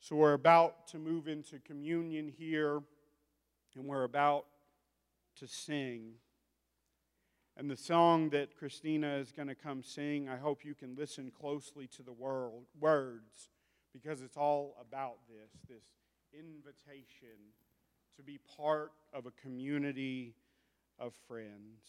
[0.00, 2.82] So we're about to move into communion here,
[3.74, 4.44] and we're about
[5.36, 6.12] to sing.
[7.56, 11.30] And the song that Christina is going to come sing, I hope you can listen
[11.30, 13.48] closely to the world, words
[13.94, 15.84] because it's all about this this
[16.32, 17.54] invitation
[18.16, 20.34] to be part of a community
[20.98, 21.80] of friends.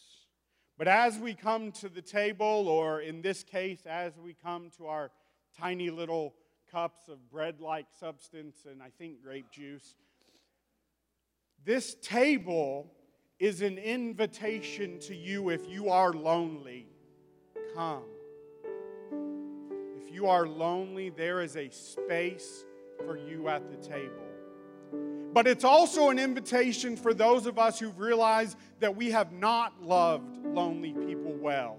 [0.77, 4.87] But as we come to the table, or in this case, as we come to
[4.87, 5.11] our
[5.57, 6.33] tiny little
[6.69, 9.95] cups of bread like substance and I think grape juice,
[11.63, 12.91] this table
[13.39, 16.87] is an invitation to you if you are lonely.
[17.73, 18.03] Come.
[20.03, 22.65] If you are lonely, there is a space
[23.05, 24.24] for you at the table.
[25.35, 29.83] But it's also an invitation for those of us who've realized that we have not
[29.83, 31.77] loved lonely people well.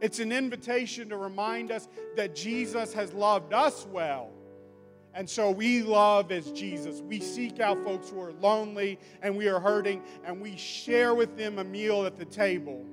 [0.00, 1.86] It's an invitation to remind us
[2.16, 4.30] that Jesus has loved us well.
[5.14, 7.02] And so we love as Jesus.
[7.02, 11.36] We seek out folks who are lonely and we are hurting, and we share with
[11.36, 12.84] them a meal at the table.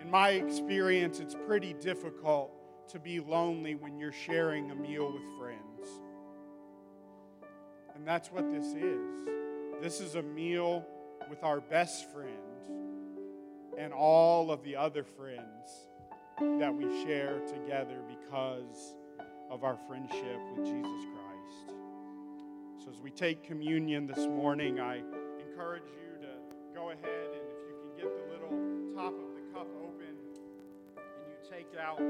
[0.00, 5.38] In my experience, it's pretty difficult to be lonely when you're sharing a meal with
[5.38, 5.73] friends.
[7.94, 9.28] And that's what this is.
[9.80, 10.84] This is a meal
[11.30, 12.30] with our best friend
[13.78, 15.88] and all of the other friends
[16.58, 18.96] that we share together because
[19.50, 21.74] of our friendship with Jesus Christ.
[22.84, 25.02] So, as we take communion this morning, I
[25.38, 29.52] encourage you to go ahead and if you can get the little top of the
[29.52, 30.16] cup open
[30.96, 32.04] and you take out the,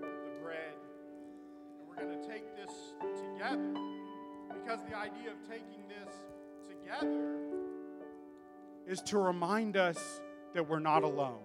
[0.00, 0.74] the bread,
[1.78, 2.72] and we're going to take this
[3.14, 3.93] together
[4.64, 6.14] because the idea of taking this
[6.68, 7.36] together
[8.86, 10.20] is to remind us
[10.54, 11.40] that we're not alone.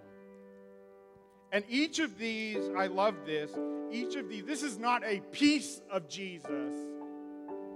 [1.52, 3.52] And each of these, I love this,
[3.92, 6.74] each of these, this is not a piece of Jesus.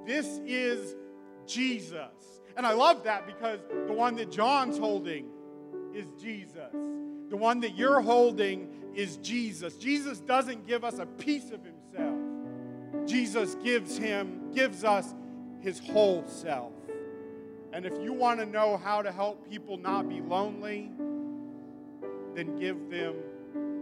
[0.05, 0.95] This is
[1.47, 2.41] Jesus.
[2.55, 5.27] And I love that because the one that John's holding
[5.93, 6.71] is Jesus.
[7.29, 9.75] The one that you're holding is Jesus.
[9.75, 12.19] Jesus doesn't give us a piece of himself.
[13.07, 15.13] Jesus gives him gives us
[15.63, 16.73] his whole self.
[17.71, 20.91] And if you want to know how to help people not be lonely,
[22.35, 23.15] then give them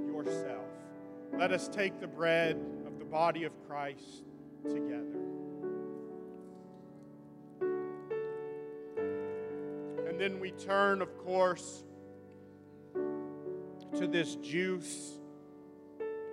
[0.08, 0.66] yourself.
[1.34, 2.56] Let us take the bread
[2.86, 4.24] of the body of Christ
[4.64, 5.20] together.
[10.08, 11.84] And then we turn, of course,
[12.94, 15.20] to this juice.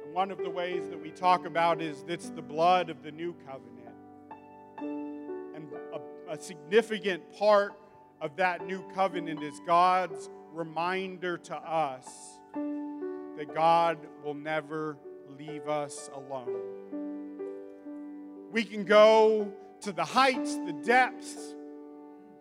[0.05, 3.11] And one of the ways that we talk about is it's the blood of the
[3.11, 5.18] new covenant.
[6.31, 7.73] A significant part
[8.21, 12.07] of that new covenant is God's reminder to us
[12.55, 14.99] that God will never
[15.39, 16.61] leave us alone.
[18.53, 19.51] We can go
[19.81, 21.55] to the heights, the depths.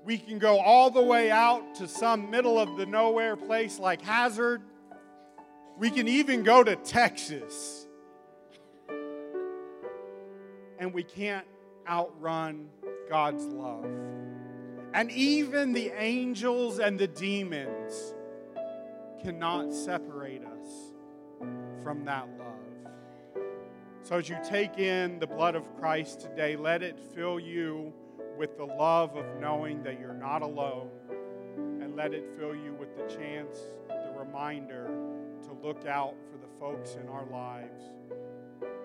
[0.04, 4.02] We can go all the way out to some middle of the nowhere place like
[4.02, 4.64] Hazard.
[5.78, 7.88] We can even go to Texas.
[10.78, 11.48] And we can't
[11.88, 12.68] outrun
[13.10, 13.86] God's love.
[14.94, 18.14] And even the angels and the demons
[19.22, 20.94] cannot separate us
[21.84, 23.44] from that love.
[24.04, 27.94] So, as you take in the blood of Christ today, let it fill you
[28.38, 30.90] with the love of knowing that you're not alone,
[31.82, 33.58] and let it fill you with the chance,
[33.90, 34.88] the reminder
[35.44, 37.84] to look out for the folks in our lives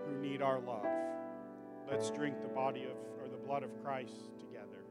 [0.07, 0.87] who need our love.
[1.91, 2.97] let's drink the body of
[3.47, 4.85] blood of Christ together.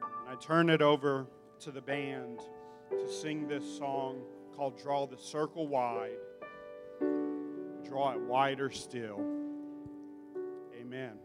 [0.00, 1.26] And I turn it over
[1.60, 2.40] to the band
[2.90, 4.20] to sing this song
[4.54, 6.18] called Draw the Circle Wide.
[7.84, 9.20] Draw it wider still.
[10.80, 11.18] Amen.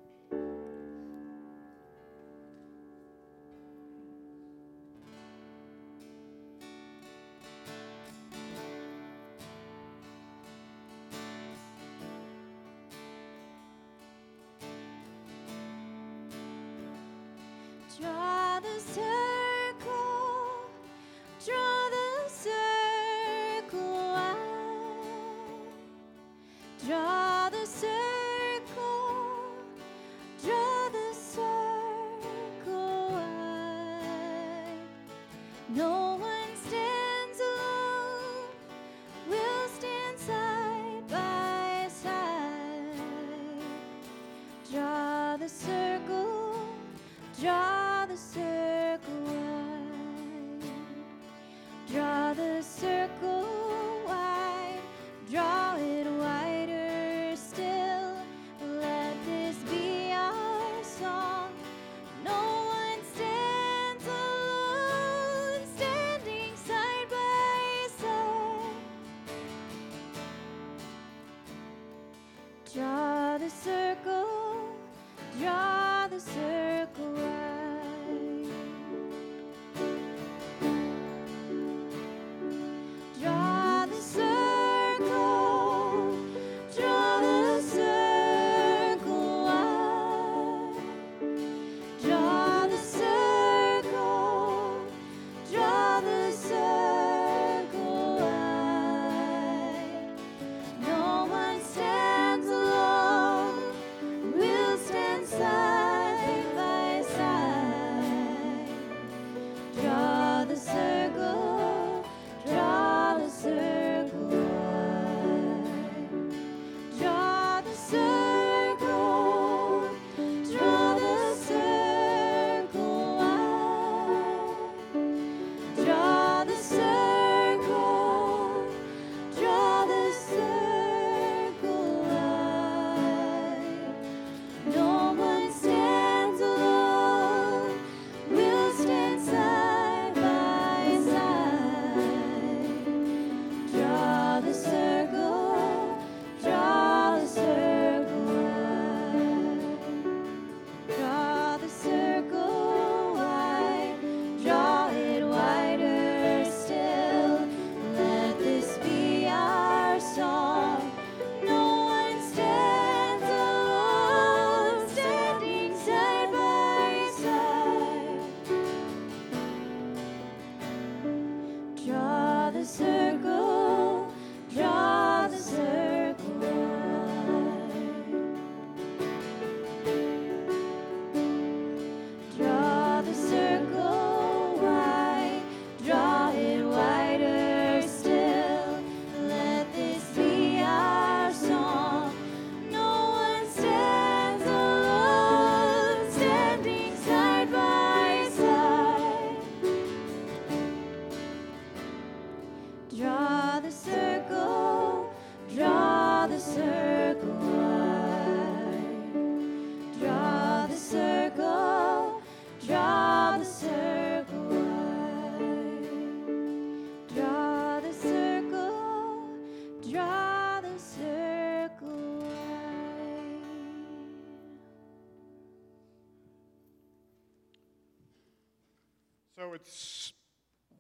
[229.62, 230.14] It's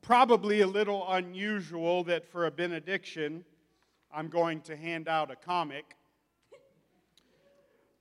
[0.01, 3.45] probably a little unusual that for a benediction,
[4.11, 5.95] I'm going to hand out a comic.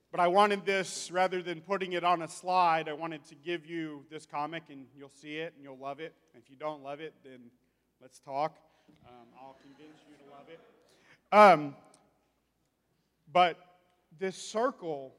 [0.09, 3.67] But I wanted this, rather than putting it on a slide, I wanted to give
[3.67, 6.15] you this comic and you'll see it and you'll love it.
[6.33, 7.39] If you don't love it, then
[8.01, 8.57] let's talk.
[9.07, 10.59] Um, I'll convince you to love it.
[11.31, 11.75] Um,
[13.31, 13.55] but
[14.19, 15.13] this circle,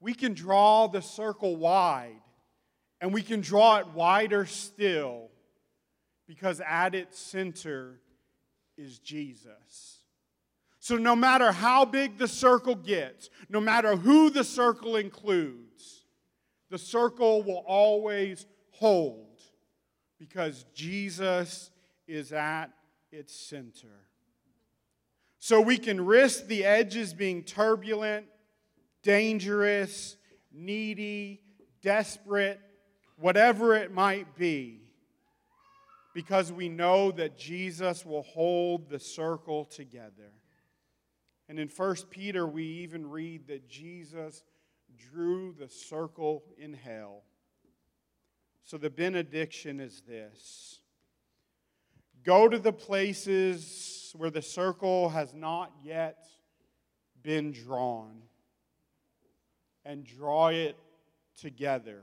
[0.00, 2.20] we can draw the circle wide
[3.04, 5.28] and we can draw it wider still
[6.26, 8.00] because at its center
[8.78, 9.98] is Jesus.
[10.80, 16.06] So, no matter how big the circle gets, no matter who the circle includes,
[16.70, 19.38] the circle will always hold
[20.18, 21.70] because Jesus
[22.08, 22.68] is at
[23.12, 24.06] its center.
[25.40, 28.24] So we can risk the edges being turbulent,
[29.02, 30.16] dangerous,
[30.50, 31.42] needy,
[31.82, 32.62] desperate,
[33.16, 34.80] whatever it might be,
[36.14, 40.32] because we know that Jesus will hold the circle together.
[41.48, 44.44] And in 1 Peter, we even read that Jesus
[44.96, 47.22] drew the circle in hell.
[48.64, 50.80] So the benediction is this
[52.24, 56.24] Go to the places where the circle has not yet
[57.22, 58.22] been drawn
[59.84, 60.76] and draw it
[61.38, 62.02] together.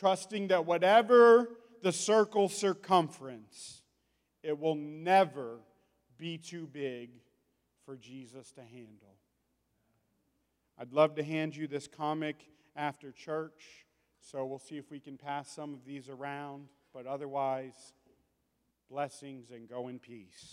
[0.00, 1.50] Trusting that whatever
[1.82, 3.82] the circle's circumference,
[4.42, 5.58] it will never
[6.16, 7.10] be too big
[7.84, 9.18] for Jesus to handle.
[10.78, 12.36] I'd love to hand you this comic
[12.74, 13.84] after church,
[14.22, 17.92] so we'll see if we can pass some of these around, but otherwise,
[18.88, 20.46] blessings and go in peace.